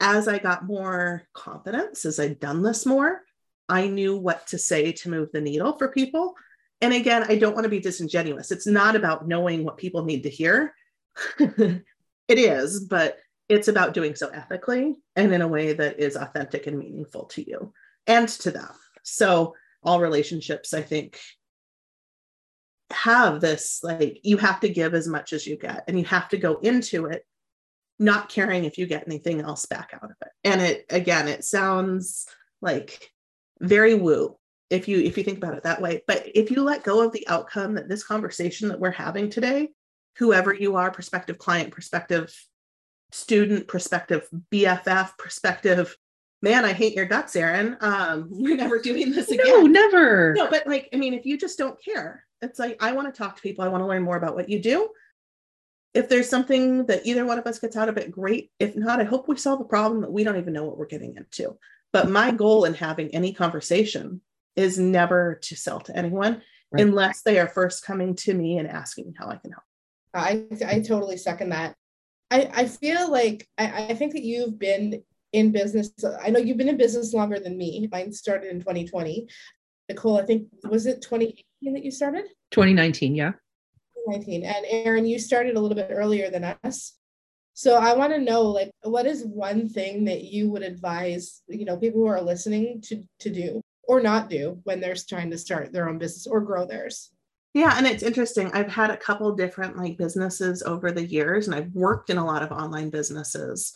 as 0.00 0.28
I 0.28 0.38
got 0.38 0.66
more 0.66 1.24
confidence, 1.34 2.04
as 2.04 2.18
I'd 2.18 2.40
done 2.40 2.62
this 2.62 2.86
more, 2.86 3.22
I 3.68 3.88
knew 3.88 4.16
what 4.16 4.46
to 4.48 4.58
say 4.58 4.92
to 4.92 5.10
move 5.10 5.30
the 5.32 5.40
needle 5.40 5.76
for 5.78 5.88
people. 5.88 6.34
And 6.80 6.92
again, 6.92 7.24
I 7.28 7.36
don't 7.36 7.54
want 7.54 7.64
to 7.64 7.70
be 7.70 7.80
disingenuous. 7.80 8.50
It's 8.50 8.66
not 8.66 8.96
about 8.96 9.26
knowing 9.26 9.64
what 9.64 9.78
people 9.78 10.04
need 10.04 10.24
to 10.24 10.30
hear. 10.30 10.74
it 11.38 11.82
is, 12.28 12.80
but 12.80 13.18
it's 13.48 13.68
about 13.68 13.94
doing 13.94 14.14
so 14.14 14.28
ethically 14.28 14.96
and 15.16 15.32
in 15.32 15.42
a 15.42 15.48
way 15.48 15.72
that 15.72 16.00
is 16.00 16.16
authentic 16.16 16.66
and 16.66 16.78
meaningful 16.78 17.26
to 17.26 17.48
you 17.48 17.72
and 18.06 18.28
to 18.28 18.50
them. 18.50 18.72
So, 19.02 19.54
all 19.82 20.00
relationships, 20.00 20.72
I 20.72 20.80
think, 20.80 21.20
have 22.94 23.40
this 23.40 23.80
like 23.82 24.20
you 24.22 24.36
have 24.38 24.60
to 24.60 24.68
give 24.68 24.94
as 24.94 25.08
much 25.08 25.32
as 25.32 25.46
you 25.46 25.56
get, 25.56 25.84
and 25.88 25.98
you 25.98 26.04
have 26.06 26.28
to 26.30 26.38
go 26.38 26.56
into 26.56 27.06
it 27.06 27.26
not 27.98 28.28
caring 28.28 28.64
if 28.64 28.76
you 28.76 28.86
get 28.86 29.06
anything 29.06 29.40
else 29.40 29.66
back 29.66 29.90
out 29.94 30.04
of 30.04 30.16
it. 30.20 30.28
And 30.42 30.60
it, 30.60 30.86
again, 30.90 31.28
it 31.28 31.44
sounds 31.44 32.26
like 32.60 33.10
very 33.60 33.94
woo 33.94 34.36
if 34.70 34.88
you 34.88 34.98
if 35.00 35.16
you 35.16 35.22
think 35.22 35.38
about 35.38 35.54
it 35.54 35.62
that 35.62 35.80
way 35.80 36.02
but 36.08 36.26
if 36.34 36.50
you 36.50 36.62
let 36.62 36.82
go 36.82 37.04
of 37.04 37.12
the 37.12 37.26
outcome 37.28 37.74
that 37.74 37.88
this 37.88 38.02
conversation 38.02 38.68
that 38.68 38.80
we're 38.80 38.90
having 38.90 39.30
today 39.30 39.68
whoever 40.16 40.52
you 40.52 40.74
are 40.74 40.90
prospective 40.90 41.38
client 41.38 41.70
prospective 41.70 42.34
student 43.14 43.68
perspective, 43.68 44.28
BFF 44.52 45.16
perspective. 45.18 45.96
Man, 46.42 46.64
I 46.64 46.72
hate 46.72 46.94
your 46.94 47.06
guts, 47.06 47.36
Erin. 47.36 47.76
Um, 47.80 48.28
we're 48.30 48.56
never 48.56 48.78
doing 48.78 49.12
this 49.12 49.30
again. 49.30 49.46
No, 49.46 49.62
never. 49.62 50.34
No, 50.34 50.50
but 50.50 50.66
like, 50.66 50.88
I 50.92 50.96
mean, 50.96 51.14
if 51.14 51.24
you 51.24 51.38
just 51.38 51.56
don't 51.56 51.82
care, 51.82 52.26
it's 52.44 52.58
like, 52.58 52.76
I 52.82 52.92
want 52.92 53.12
to 53.12 53.18
talk 53.18 53.36
to 53.36 53.42
people. 53.42 53.64
I 53.64 53.68
want 53.68 53.82
to 53.82 53.86
learn 53.86 54.02
more 54.02 54.16
about 54.16 54.34
what 54.34 54.48
you 54.48 54.60
do. 54.60 54.88
If 55.94 56.08
there's 56.08 56.28
something 56.28 56.86
that 56.86 57.06
either 57.06 57.24
one 57.24 57.38
of 57.38 57.46
us 57.46 57.58
gets 57.58 57.76
out 57.76 57.88
of 57.88 57.96
it, 57.96 58.10
great. 58.10 58.50
If 58.58 58.76
not, 58.76 59.00
I 59.00 59.04
hope 59.04 59.28
we 59.28 59.36
solve 59.36 59.60
a 59.60 59.64
problem 59.64 60.00
that 60.00 60.12
we 60.12 60.24
don't 60.24 60.36
even 60.38 60.52
know 60.52 60.64
what 60.64 60.76
we're 60.76 60.86
getting 60.86 61.16
into. 61.16 61.56
But 61.92 62.10
my 62.10 62.32
goal 62.32 62.64
in 62.64 62.74
having 62.74 63.14
any 63.14 63.32
conversation 63.32 64.20
is 64.56 64.78
never 64.78 65.38
to 65.42 65.56
sell 65.56 65.80
to 65.80 65.96
anyone 65.96 66.42
Right. 66.72 66.82
unless 66.82 67.22
they 67.22 67.38
are 67.38 67.46
first 67.46 67.84
coming 67.84 68.16
to 68.16 68.34
me 68.34 68.58
and 68.58 68.66
asking 68.68 69.14
how 69.16 69.28
I 69.28 69.36
can 69.36 69.52
help. 69.52 69.62
I 70.12 70.46
I 70.66 70.80
totally 70.80 71.16
second 71.16 71.50
that. 71.50 71.76
I 72.32 72.50
I 72.52 72.66
feel 72.66 73.10
like 73.12 73.46
I, 73.56 73.86
I 73.90 73.94
think 73.94 74.12
that 74.14 74.24
you've 74.24 74.58
been 74.58 75.04
in 75.32 75.52
business. 75.52 75.92
I 76.20 76.30
know 76.30 76.40
you've 76.40 76.56
been 76.56 76.68
in 76.68 76.76
business 76.76 77.14
longer 77.14 77.38
than 77.38 77.56
me. 77.56 77.88
Mine 77.92 78.12
started 78.12 78.50
in 78.50 78.58
2020. 78.58 79.28
Nicole, 79.88 80.18
I 80.18 80.24
think 80.24 80.48
was 80.64 80.86
it 80.86 81.02
2018 81.02 81.74
that 81.74 81.84
you 81.84 81.90
started? 81.90 82.24
2019, 82.50 83.14
yeah. 83.14 83.32
2019. 84.06 84.44
And 84.44 84.66
Erin, 84.68 85.06
you 85.06 85.18
started 85.18 85.56
a 85.56 85.60
little 85.60 85.76
bit 85.76 85.88
earlier 85.90 86.30
than 86.30 86.56
us. 86.64 86.94
So 87.54 87.76
I 87.76 87.94
want 87.94 88.12
to 88.12 88.20
know, 88.20 88.42
like, 88.42 88.70
what 88.82 89.06
is 89.06 89.24
one 89.24 89.68
thing 89.68 90.04
that 90.06 90.24
you 90.24 90.50
would 90.50 90.62
advise, 90.62 91.42
you 91.48 91.64
know, 91.64 91.76
people 91.76 92.00
who 92.00 92.08
are 92.08 92.20
listening 92.20 92.80
to 92.86 93.02
to 93.20 93.30
do 93.30 93.60
or 93.86 94.00
not 94.00 94.28
do 94.28 94.58
when 94.64 94.80
they're 94.80 94.96
trying 95.08 95.30
to 95.30 95.38
start 95.38 95.72
their 95.72 95.88
own 95.88 95.98
business 95.98 96.26
or 96.26 96.40
grow 96.40 96.66
theirs? 96.66 97.12
Yeah, 97.54 97.74
and 97.76 97.86
it's 97.86 98.02
interesting. 98.02 98.50
I've 98.52 98.70
had 98.70 98.90
a 98.90 98.96
couple 98.96 99.32
different 99.36 99.76
like 99.76 99.96
businesses 99.96 100.64
over 100.64 100.90
the 100.90 101.06
years, 101.06 101.46
and 101.46 101.54
I've 101.54 101.72
worked 101.72 102.10
in 102.10 102.18
a 102.18 102.26
lot 102.26 102.42
of 102.42 102.50
online 102.50 102.90
businesses. 102.90 103.72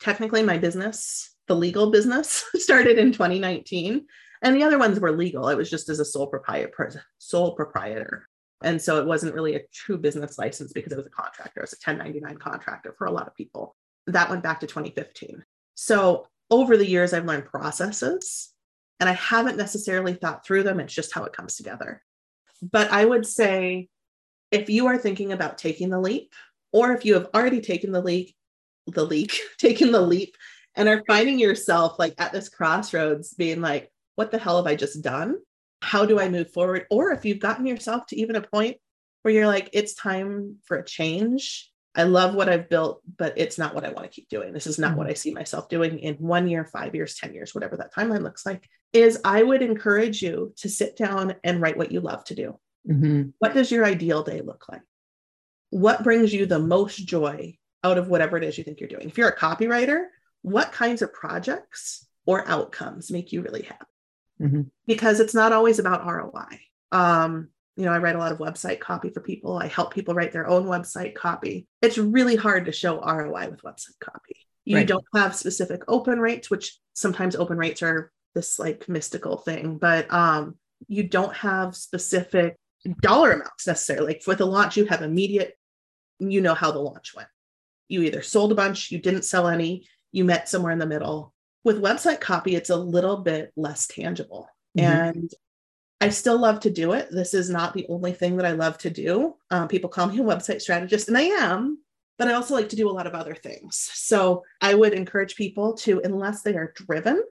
Technically, 0.00 0.42
my 0.42 0.58
business, 0.58 1.34
the 1.48 1.56
legal 1.56 1.90
business, 1.90 2.44
started 2.56 2.98
in 2.98 3.12
2019, 3.12 4.06
and 4.42 4.56
the 4.56 4.62
other 4.62 4.78
ones 4.78 4.98
were 4.98 5.12
legal. 5.12 5.48
It 5.48 5.56
was 5.56 5.70
just 5.70 5.88
as 5.88 6.00
a 6.00 6.04
sole 6.04 6.26
proprietor, 6.26 7.02
sole 7.18 7.54
proprietor, 7.54 8.26
and 8.62 8.80
so 8.80 8.98
it 8.98 9.06
wasn't 9.06 9.34
really 9.34 9.56
a 9.56 9.62
true 9.72 9.98
business 9.98 10.38
license 10.38 10.72
because 10.72 10.92
it 10.92 10.98
was 10.98 11.06
a 11.06 11.10
contractor. 11.10 11.60
It 11.60 11.62
was 11.62 11.72
a 11.72 11.90
1099 11.90 12.38
contractor 12.38 12.94
for 12.98 13.06
a 13.06 13.12
lot 13.12 13.26
of 13.26 13.34
people. 13.34 13.76
That 14.06 14.30
went 14.30 14.42
back 14.42 14.60
to 14.60 14.66
2015. 14.66 15.44
So 15.74 16.26
over 16.50 16.76
the 16.76 16.88
years, 16.88 17.12
I've 17.12 17.26
learned 17.26 17.46
processes, 17.46 18.52
and 18.98 19.08
I 19.08 19.12
haven't 19.12 19.56
necessarily 19.56 20.14
thought 20.14 20.44
through 20.44 20.64
them. 20.64 20.80
It's 20.80 20.94
just 20.94 21.14
how 21.14 21.24
it 21.24 21.32
comes 21.32 21.56
together 21.56 22.02
but 22.62 22.90
I 22.90 23.04
would 23.04 23.26
say 23.26 23.88
if 24.50 24.68
you 24.68 24.86
are 24.86 24.98
thinking 24.98 25.32
about 25.32 25.58
taking 25.58 25.90
the 25.90 26.00
leap, 26.00 26.32
or 26.72 26.92
if 26.92 27.04
you 27.04 27.14
have 27.14 27.28
already 27.34 27.60
taken 27.60 27.92
the 27.92 28.02
leap, 28.02 28.34
the 28.86 29.04
leak, 29.04 29.38
taken 29.58 29.92
the 29.92 30.00
leap, 30.00 30.36
and 30.76 30.88
are 30.88 31.04
finding 31.06 31.38
yourself 31.38 31.98
like 31.98 32.14
at 32.18 32.32
this 32.32 32.48
crossroads 32.48 33.34
being 33.34 33.60
like, 33.60 33.90
what 34.20 34.30
the 34.30 34.38
hell 34.38 34.58
have 34.58 34.66
I 34.66 34.74
just 34.74 35.00
done? 35.00 35.38
How 35.80 36.04
do 36.04 36.20
I 36.20 36.28
move 36.28 36.52
forward? 36.52 36.84
Or 36.90 37.10
if 37.12 37.24
you've 37.24 37.38
gotten 37.38 37.64
yourself 37.64 38.04
to 38.08 38.16
even 38.20 38.36
a 38.36 38.42
point 38.42 38.76
where 39.22 39.32
you're 39.32 39.46
like, 39.46 39.70
it's 39.72 39.94
time 39.94 40.56
for 40.66 40.76
a 40.76 40.84
change. 40.84 41.70
I 41.94 42.02
love 42.02 42.34
what 42.34 42.50
I've 42.50 42.68
built, 42.68 43.00
but 43.16 43.32
it's 43.38 43.56
not 43.56 43.74
what 43.74 43.86
I 43.86 43.92
want 43.92 44.04
to 44.04 44.14
keep 44.14 44.28
doing. 44.28 44.52
This 44.52 44.66
is 44.66 44.78
not 44.78 44.94
what 44.94 45.06
I 45.06 45.14
see 45.14 45.32
myself 45.32 45.70
doing 45.70 46.00
in 46.00 46.16
one 46.16 46.48
year, 46.48 46.66
five 46.66 46.94
years, 46.94 47.14
10 47.14 47.32
years, 47.32 47.54
whatever 47.54 47.78
that 47.78 47.94
timeline 47.94 48.20
looks 48.22 48.44
like. 48.44 48.68
Is 48.92 49.18
I 49.24 49.42
would 49.42 49.62
encourage 49.62 50.20
you 50.20 50.52
to 50.58 50.68
sit 50.68 50.98
down 50.98 51.36
and 51.42 51.62
write 51.62 51.78
what 51.78 51.90
you 51.90 52.00
love 52.00 52.22
to 52.24 52.34
do. 52.34 52.58
Mhm. 52.86 53.32
What 53.38 53.54
does 53.54 53.70
your 53.70 53.86
ideal 53.86 54.22
day 54.22 54.42
look 54.42 54.66
like? 54.68 54.82
What 55.70 56.04
brings 56.04 56.30
you 56.30 56.44
the 56.44 56.58
most 56.58 56.96
joy 57.06 57.56
out 57.82 57.96
of 57.96 58.10
whatever 58.10 58.36
it 58.36 58.44
is 58.44 58.58
you 58.58 58.64
think 58.64 58.80
you're 58.80 58.88
doing? 58.90 59.08
If 59.08 59.16
you're 59.16 59.28
a 59.30 59.36
copywriter, 59.36 60.08
what 60.42 60.72
kinds 60.72 61.00
of 61.00 61.14
projects 61.14 62.06
or 62.26 62.46
outcomes 62.46 63.10
make 63.10 63.32
you 63.32 63.40
really 63.40 63.62
happy? 63.62 63.86
Mhm. 64.40 64.70
Because 64.86 65.20
it's 65.20 65.34
not 65.34 65.52
always 65.52 65.78
about 65.78 66.04
ROI. 66.06 66.60
Um, 66.92 67.48
you 67.76 67.84
know, 67.84 67.92
I 67.92 67.98
write 67.98 68.16
a 68.16 68.18
lot 68.18 68.32
of 68.32 68.38
website 68.38 68.80
copy 68.80 69.10
for 69.10 69.20
people. 69.20 69.56
I 69.58 69.66
help 69.66 69.92
people 69.94 70.14
write 70.14 70.32
their 70.32 70.48
own 70.48 70.64
website 70.66 71.14
copy. 71.14 71.66
It's 71.82 71.98
really 71.98 72.36
hard 72.36 72.66
to 72.66 72.72
show 72.72 73.00
ROI 73.00 73.48
with 73.50 73.62
website 73.62 73.98
copy. 74.00 74.36
You 74.64 74.76
Right. 74.78 74.86
don't 74.86 75.04
have 75.14 75.34
specific 75.36 75.82
open 75.88 76.20
rates, 76.20 76.50
which 76.50 76.78
sometimes 76.92 77.36
open 77.36 77.56
rates 77.58 77.82
are 77.82 78.12
this 78.34 78.58
like 78.58 78.88
mystical 78.88 79.36
thing, 79.38 79.78
but 79.78 80.12
um, 80.12 80.56
you 80.88 81.02
don't 81.08 81.34
have 81.36 81.76
specific 81.76 82.58
dollar 83.00 83.32
amounts 83.32 83.66
necessarily. 83.66 84.14
Like 84.14 84.22
with 84.26 84.40
a 84.40 84.44
launch, 84.44 84.76
you 84.76 84.84
have 84.86 85.02
immediate, 85.02 85.56
you 86.18 86.40
know 86.40 86.54
how 86.54 86.70
the 86.72 86.78
launch 86.78 87.14
went. 87.14 87.28
You 87.88 88.02
either 88.02 88.22
sold 88.22 88.52
a 88.52 88.54
bunch, 88.54 88.90
you 88.90 88.98
didn't 88.98 89.24
sell 89.24 89.48
any, 89.48 89.86
you 90.12 90.24
met 90.24 90.48
somewhere 90.48 90.72
in 90.72 90.78
the 90.78 90.86
middle. 90.86 91.34
With 91.64 91.82
website 91.82 92.20
copy, 92.20 92.54
it's 92.56 92.70
a 92.70 92.76
little 92.76 93.18
bit 93.18 93.52
less 93.56 93.86
tangible. 93.86 94.48
Mhm. 94.78 94.82
And 94.82 95.30
I 96.00 96.08
still 96.08 96.38
love 96.38 96.60
to 96.60 96.70
do 96.70 96.92
it. 96.92 97.08
This 97.10 97.34
is 97.34 97.50
not 97.50 97.74
the 97.74 97.86
only 97.88 98.12
thing 98.12 98.36
that 98.36 98.46
I 98.46 98.52
love 98.52 98.78
to 98.78 98.90
do. 98.90 99.36
Um, 99.50 99.68
people 99.68 99.90
call 99.90 100.06
me 100.06 100.18
a 100.18 100.22
website 100.24 100.62
strategist, 100.62 101.08
and 101.08 101.18
I 101.18 101.22
am, 101.22 101.82
but 102.18 102.28
I 102.28 102.32
also 102.32 102.54
like 102.54 102.70
to 102.70 102.76
do 102.76 102.88
a 102.88 102.92
lot 102.92 103.06
of 103.06 103.14
other 103.14 103.34
things. 103.34 103.76
So 103.92 104.44
I 104.62 104.74
would 104.74 104.94
encourage 104.94 105.36
people 105.36 105.74
to, 105.78 106.00
unless 106.02 106.42
they 106.42 106.54
are 106.56 106.72
driven 106.74 107.22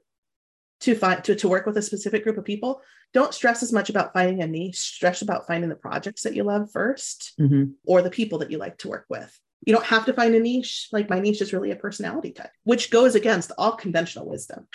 to 0.82 0.96
find 0.96 1.24
to, 1.24 1.36
to 1.36 1.50
work 1.50 1.66
with 1.66 1.78
a 1.78 1.82
specific 1.82 2.24
group 2.24 2.38
of 2.38 2.46
people, 2.46 2.82
don't 3.12 3.34
stress 3.34 3.64
as 3.64 3.74
much 3.74 3.90
about 3.90 4.14
finding 4.14 4.44
a 4.44 4.48
niche, 4.48 4.78
stress 4.78 5.24
about 5.24 5.48
finding 5.48 5.70
the 5.70 5.76
projects 5.76 6.22
that 6.22 6.36
you 6.36 6.44
love 6.44 6.72
first 6.72 7.34
Mhm. 7.40 7.74
or 7.86 8.04
the 8.04 8.12
people 8.12 8.38
that 8.40 8.52
you 8.52 8.60
like 8.60 8.78
to 8.78 8.88
work 8.88 9.06
with. 9.10 9.38
You 9.66 9.74
don't 9.74 9.86
have 9.86 10.06
to 10.06 10.14
find 10.14 10.34
a 10.36 10.40
niche. 10.40 10.88
Like 10.92 11.10
my 11.10 11.20
niche 11.20 11.42
is 11.42 11.54
really 11.54 11.72
a 11.72 11.76
personality 11.76 12.32
type, 12.32 12.52
which 12.64 12.92
goes 12.92 13.16
against 13.16 13.52
all 13.58 13.74
conventional 13.74 14.28
wisdom. 14.28 14.68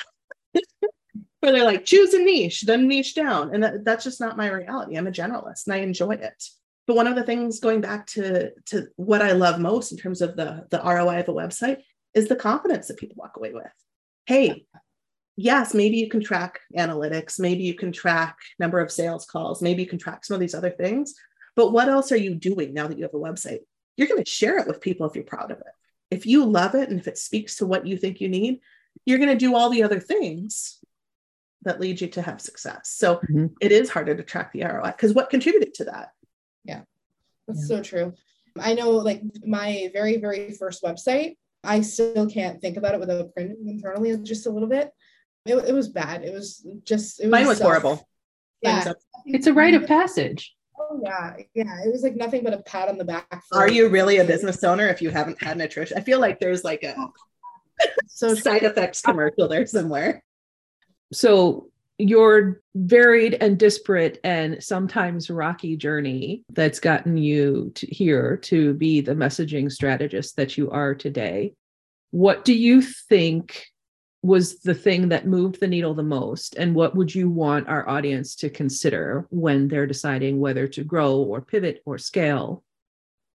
where 1.45 1.53
they're 1.53 1.65
like, 1.65 1.85
choose 1.85 2.15
a 2.15 2.19
niche, 2.19 2.63
then 2.63 2.89
niche 2.89 3.15
down. 3.15 3.55
And 3.55 3.63
that, 3.63 3.85
that's 3.85 4.05
just 4.05 4.21
not 4.21 4.37
my 4.37 4.51
reality. 4.51 4.97
I'm 4.97 5.07
a 5.07 5.13
generalist 5.13 5.67
and 5.67 5.75
I 5.75 5.79
enjoy 5.79 6.13
it. 6.13 6.43
But 6.87 6.97
one 6.97 7.07
of 7.07 7.17
the 7.17 7.23
things 7.23 7.61
going 7.61 7.81
back 7.81 8.07
to, 8.09 8.51
to 8.67 8.87
what 8.97 9.23
I 9.23 9.33
love 9.33 9.61
most 9.61 9.93
in 9.93 9.99
terms 9.99 10.21
of 10.21 10.37
the, 10.37 10.67
the 10.71 10.81
ROI 10.83 11.21
of 11.21 11.29
a 11.29 11.33
website 11.33 11.79
is 12.15 12.29
the 12.29 12.37
confidence 12.37 12.89
that 12.89 12.99
people 12.99 13.17
walk 13.19 13.37
away 13.37 13.53
with. 13.53 13.67
Hey, 14.27 14.67
yes, 15.37 15.75
maybe 15.75 15.97
you 15.97 16.09
can 16.09 16.23
track 16.23 16.61
analytics, 16.77 17.39
maybe 17.39 17.65
you 17.65 17.75
can 17.75 17.93
track 17.93 18.37
number 18.59 18.81
of 18.81 18.91
sales 18.91 19.27
calls, 19.27 19.63
maybe 19.63 19.83
you 19.83 19.89
can 19.89 19.99
track 19.99 20.25
some 20.25 20.35
of 20.35 20.41
these 20.41 20.55
other 20.55 20.71
things. 20.71 21.15
But 21.57 21.73
what 21.73 21.89
else 21.89 22.11
are 22.13 22.17
you 22.17 22.35
doing 22.35 22.75
now 22.75 22.89
that 22.89 22.99
you 22.99 23.05
have 23.05 23.15
a 23.15 23.19
website? 23.19 23.61
You're 23.97 24.09
going 24.09 24.23
to 24.23 24.31
share 24.31 24.59
it 24.59 24.67
with 24.67 24.81
people 24.81 25.07
if 25.07 25.15
you're 25.15 25.25
proud 25.25 25.51
of 25.51 25.59
it. 25.59 25.67
If 26.11 26.27
you 26.27 26.45
love 26.45 26.75
it 26.75 26.89
and 26.89 26.99
if 26.99 27.09
it 27.09 27.19
speaks 27.19 27.57
to 27.57 27.67
what 27.67 27.87
you 27.87 27.97
think 27.97 28.21
you 28.21 28.29
need, 28.29 28.61
you're 29.05 29.19
going 29.19 29.31
to 29.31 29.37
do 29.37 29.55
all 29.55 29.71
the 29.71 29.83
other 29.83 30.01
things 30.01 30.79
that 31.63 31.81
lead 31.81 32.01
you 32.01 32.09
to 32.09 32.23
have 32.23 32.41
success. 32.41 32.91
So 32.95 33.17
mm-hmm. 33.17 33.47
it 33.61 33.73
is 33.73 33.91
harder 33.91 34.15
to 34.15 34.23
track 34.23 34.53
the 34.53 34.65
ROI 34.65 34.93
because 34.93 35.15
what 35.15 35.31
contributed 35.31 35.75
to 35.75 35.85
that? 35.85 36.11
Yeah, 36.65 36.83
that's 37.49 37.63
yeah. 37.63 37.77
so 37.77 37.83
true. 37.83 38.15
I 38.59 38.75
know, 38.75 38.91
like 38.91 39.23
my 39.45 39.91
very, 39.93 40.19
very 40.19 40.53
first 40.53 40.83
website, 40.83 41.37
I 41.65 41.81
still 41.81 42.29
can't 42.29 42.61
think 42.61 42.77
about 42.77 42.95
it 42.95 43.01
without 43.01 43.33
cringing 43.33 43.67
internally 43.67 44.17
just 44.19 44.47
a 44.47 44.51
little 44.51 44.69
bit. 44.69 44.93
It, 45.47 45.57
it 45.57 45.73
was 45.73 45.89
bad. 45.89 46.25
It 46.25 46.33
was 46.33 46.67
just, 46.85 47.21
it 47.21 47.25
was 47.25 47.33
mine 47.33 47.47
was 47.47 47.59
self- 47.59 47.69
horrible. 47.69 48.09
Yeah. 48.63 48.93
It's 49.27 49.47
a 49.47 49.53
rite 49.53 49.75
of 49.75 49.87
passage. 49.87 50.55
Oh 50.95 51.01
yeah, 51.03 51.37
yeah. 51.55 51.83
It 51.85 51.91
was 51.91 52.03
like 52.03 52.15
nothing 52.15 52.45
but 52.45 52.55
a 52.55 52.59
pat 52.59 52.89
on 52.89 52.99
the 52.99 53.05
back. 53.05 53.43
Are 53.53 53.71
you 53.71 53.89
really 53.89 54.19
a 54.19 54.25
business 54.25 54.63
owner 54.63 54.87
if 54.89 55.03
you 55.03 55.11
haven't 55.11 55.43
had 55.43 55.59
nutrition? 55.59 55.99
I 55.99 56.03
feel 56.03 56.21
like 56.21 56.39
there's 56.39 56.63
like 56.63 56.83
a 56.83 56.95
so 58.07 58.35
side 58.35 58.63
effects 58.63 59.03
commercial 59.03 59.49
there 59.49 59.67
somewhere. 59.67 60.23
So 61.13 61.69
your 61.99 62.61
varied 62.75 63.35
and 63.41 63.59
disparate 63.59 64.19
and 64.25 64.63
sometimes 64.63 65.31
rocky 65.31 65.77
journey 65.77 66.45
that's 66.51 66.81
gotten 66.81 67.17
you 67.17 67.71
to 67.77 67.87
here 67.87 68.37
to 68.39 68.75
be 68.75 69.01
the 69.01 69.15
messaging 69.15 69.71
strategist 69.71 70.37
that 70.37 70.57
you 70.59 70.71
are 70.71 70.95
today. 70.95 71.55
What 72.11 72.45
do 72.45 72.55
you 72.55 72.83
think 72.83 73.67
was 74.25 74.61
the 74.61 74.75
thing 74.75 75.11
that 75.11 75.27
moved 75.27 75.61
the 75.61 75.69
needle 75.69 75.93
the 75.93 76.03
most? 76.03 76.57
And 76.57 76.75
what 76.75 76.97
would 76.97 77.15
you 77.15 77.29
want 77.29 77.69
our 77.69 77.87
audience 77.87 78.35
to 78.37 78.49
consider 78.49 79.27
when 79.29 79.69
they're 79.69 79.87
deciding 79.87 80.41
whether 80.41 80.67
to 80.69 80.83
grow 80.83 81.17
or 81.17 81.43
pivot 81.43 81.83
or 81.85 81.99
scale? 81.99 82.65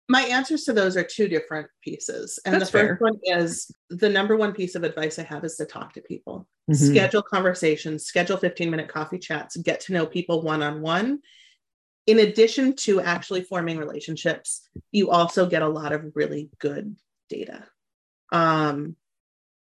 My 0.09 0.23
answers 0.23 0.63
to 0.65 0.73
those 0.73 0.97
are 0.97 1.03
two 1.03 1.27
different 1.27 1.67
pieces. 1.83 2.39
And 2.45 2.55
That's 2.55 2.71
the 2.71 2.79
first 2.79 2.87
fair. 2.87 2.97
one 3.01 3.19
is 3.25 3.69
the 3.91 4.09
number 4.09 4.37
one 4.37 4.53
piece 4.53 4.77
of 4.77 4.85
advice 4.85 5.19
i 5.19 5.25
have 5.25 5.43
is 5.45 5.57
to 5.57 5.65
talk 5.65 5.93
to 5.95 6.01
people. 6.01 6.47
Mm-hmm. 6.71 6.93
schedule 6.93 7.23
conversations 7.23 8.07
schedule 8.07 8.37
15 8.37 8.69
minute 8.71 8.89
coffee 8.89 9.21
chats 9.21 9.57
get 9.57 9.81
to 9.83 9.93
know 9.93 10.07
people 10.07 10.43
one-on-one. 10.43 11.21
In 12.07 12.21
addition 12.21 12.77
to 12.77 13.01
actually 13.01 13.43
forming 13.43 13.77
relationships 13.77 14.69
you 14.93 15.11
also 15.11 15.47
get 15.47 15.63
a 15.63 15.69
lot 15.69 15.93
of 15.93 16.13
really 16.15 16.51
good 16.61 16.97
data. 17.29 17.65
Um, 18.31 18.95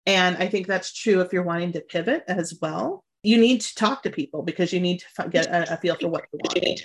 and 0.07 0.37
I 0.37 0.49
think 0.49 0.67
that's 0.67 0.93
true 0.93 1.21
if 1.21 1.33
you're 1.33 1.43
wanting 1.43 1.73
to 1.73 1.81
pivot 1.81 2.25
as 2.29 2.59
well. 2.63 3.05
You 3.23 3.39
need 3.39 3.61
to 3.63 3.75
talk 3.75 4.05
to 4.05 4.11
people 4.11 4.43
because 4.43 4.73
you 4.73 4.81
need 4.81 5.03
to 5.17 5.29
get 5.29 5.47
a, 5.47 5.75
a 5.75 5.77
feel 5.77 5.97
for 5.97 6.09
what 6.09 6.25
you 6.33 6.39
want. 6.45 6.83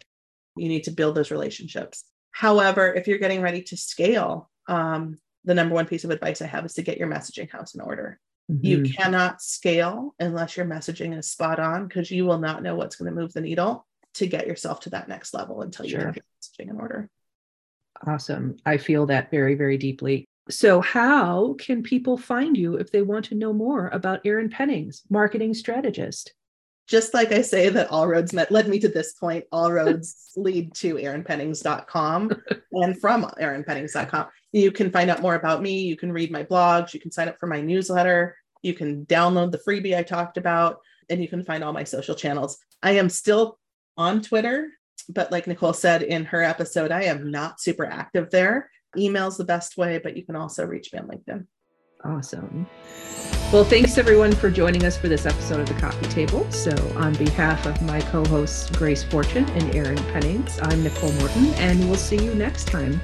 You 0.56 0.68
need 0.68 0.86
to 0.86 0.92
build 0.92 1.16
those 1.16 1.32
relationships. 1.32 2.04
However, 2.32 2.94
if 2.94 3.08
you're 3.08 3.20
getting 3.20 3.42
ready 3.42 3.62
to 3.64 3.78
scale, 3.78 4.50
um, 4.68 5.18
the 5.44 5.54
number 5.54 5.76
one 5.76 5.86
piece 5.86 6.04
of 6.04 6.10
advice 6.10 6.42
I 6.42 6.48
have 6.48 6.66
is 6.66 6.74
to 6.74 6.82
get 6.82 6.98
your 6.98 7.08
messaging 7.08 7.50
house 7.50 7.76
in 7.76 7.82
order. 7.82 8.20
Mm-hmm. 8.52 8.66
You 8.66 8.84
cannot 8.84 9.42
scale 9.42 10.16
unless 10.20 10.58
your 10.58 10.66
messaging 10.66 11.18
is 11.18 11.30
spot 11.30 11.60
on 11.60 11.88
because 11.88 12.10
you 12.10 12.26
will 12.26 12.40
not 12.40 12.64
know 12.64 12.76
what's 12.76 12.96
going 12.96 13.14
to 13.14 13.20
move 13.20 13.34
the 13.34 13.42
needle 13.42 13.86
to 14.16 14.28
get 14.28 14.48
yourself 14.48 14.82
to 14.82 14.90
that 14.92 15.08
next 15.08 15.34
level 15.34 15.62
until 15.62 15.86
you 15.86 15.98
have 15.98 16.16
your 16.16 16.26
messaging 16.42 16.70
in 16.70 16.80
order. 16.80 17.10
Awesome. 18.06 18.58
I 18.66 18.78
feel 18.78 19.06
that 19.08 19.32
very, 19.32 19.56
very 19.56 19.78
deeply. 19.78 20.26
So, 20.50 20.82
how 20.82 21.56
can 21.60 21.84
people 21.84 22.18
find 22.18 22.58
you 22.58 22.76
if 22.76 22.92
they 22.92 23.02
want 23.02 23.26
to 23.26 23.36
know 23.36 23.54
more 23.54 23.90
about 23.90 24.26
Erin 24.26 24.50
Pennings, 24.50 25.04
marketing 25.10 25.54
strategist? 25.54 26.34
Just 26.88 27.14
like 27.14 27.32
I 27.32 27.42
say 27.42 27.70
that 27.70 27.92
all 27.92 28.08
roads 28.08 28.34
met, 28.34 28.52
led 28.52 28.68
me 28.68 28.80
to 28.80 28.90
this 28.90 29.14
point, 29.14 29.46
all 29.52 29.72
roads 29.72 30.32
lead 30.36 30.74
to 30.76 30.96
erinpennings.com 30.96 32.32
and 32.72 33.00
from 33.00 33.24
erinpennings.com. 33.40 34.28
You 34.52 34.72
can 34.72 34.92
find 34.92 35.10
out 35.10 35.22
more 35.22 35.36
about 35.36 35.62
me. 35.62 35.84
You 35.84 35.96
can 35.96 36.12
read 36.12 36.32
my 36.32 36.44
blogs. 36.44 36.94
You 36.94 37.00
can 37.00 37.12
sign 37.12 37.30
up 37.30 37.40
for 37.40 37.48
my 37.48 37.62
newsletter. 37.62 38.36
You 38.62 38.74
can 38.74 39.06
download 39.06 39.52
the 39.52 39.60
freebie 39.60 39.98
I 39.98 40.04
talked 40.04 40.38
about, 40.38 40.80
and 41.10 41.22
you 41.22 41.28
can 41.28 41.44
find 41.44 41.64
all 41.64 41.74
my 41.74 41.84
social 41.84 42.16
channels. 42.16 42.58
I 42.84 42.92
am 42.92 43.10
still 43.10 43.58
on 43.96 44.22
Twitter, 44.22 44.70
but 45.08 45.32
like 45.32 45.48
Nicole 45.48 45.74
said 45.74 46.04
in 46.04 46.26
her 46.26 46.44
episode, 46.44 46.92
I 46.92 47.04
am 47.04 47.32
not 47.32 47.62
super 47.62 47.86
active 47.86 48.32
there. 48.32 48.70
Email's 48.98 49.38
the 49.38 49.46
best 49.46 49.78
way, 49.78 50.00
but 50.00 50.18
you 50.18 50.26
can 50.26 50.36
also 50.36 50.66
reach 50.66 50.92
me 50.94 51.00
on 51.00 51.08
LinkedIn. 51.08 51.46
Awesome. 52.04 52.68
Well, 53.54 53.66
thanks 53.66 53.98
everyone 53.98 54.32
for 54.32 54.50
joining 54.50 54.86
us 54.86 54.98
for 54.98 55.10
this 55.10 55.26
episode 55.26 55.60
of 55.60 55.68
the 55.68 55.74
Copy 55.74 56.06
Table. 56.08 56.50
So, 56.52 56.72
on 56.96 57.14
behalf 57.16 57.66
of 57.66 57.82
my 57.82 58.00
co 58.00 58.24
hosts, 58.26 58.70
Grace 58.78 59.04
Fortune 59.04 59.44
and 59.50 59.76
Erin 59.76 59.98
Pennings, 60.14 60.58
I'm 60.62 60.84
Nicole 60.84 61.12
Morton, 61.14 61.48
and 61.56 61.80
we'll 61.90 61.98
see 61.98 62.24
you 62.24 62.34
next 62.34 62.68
time. 62.68 63.02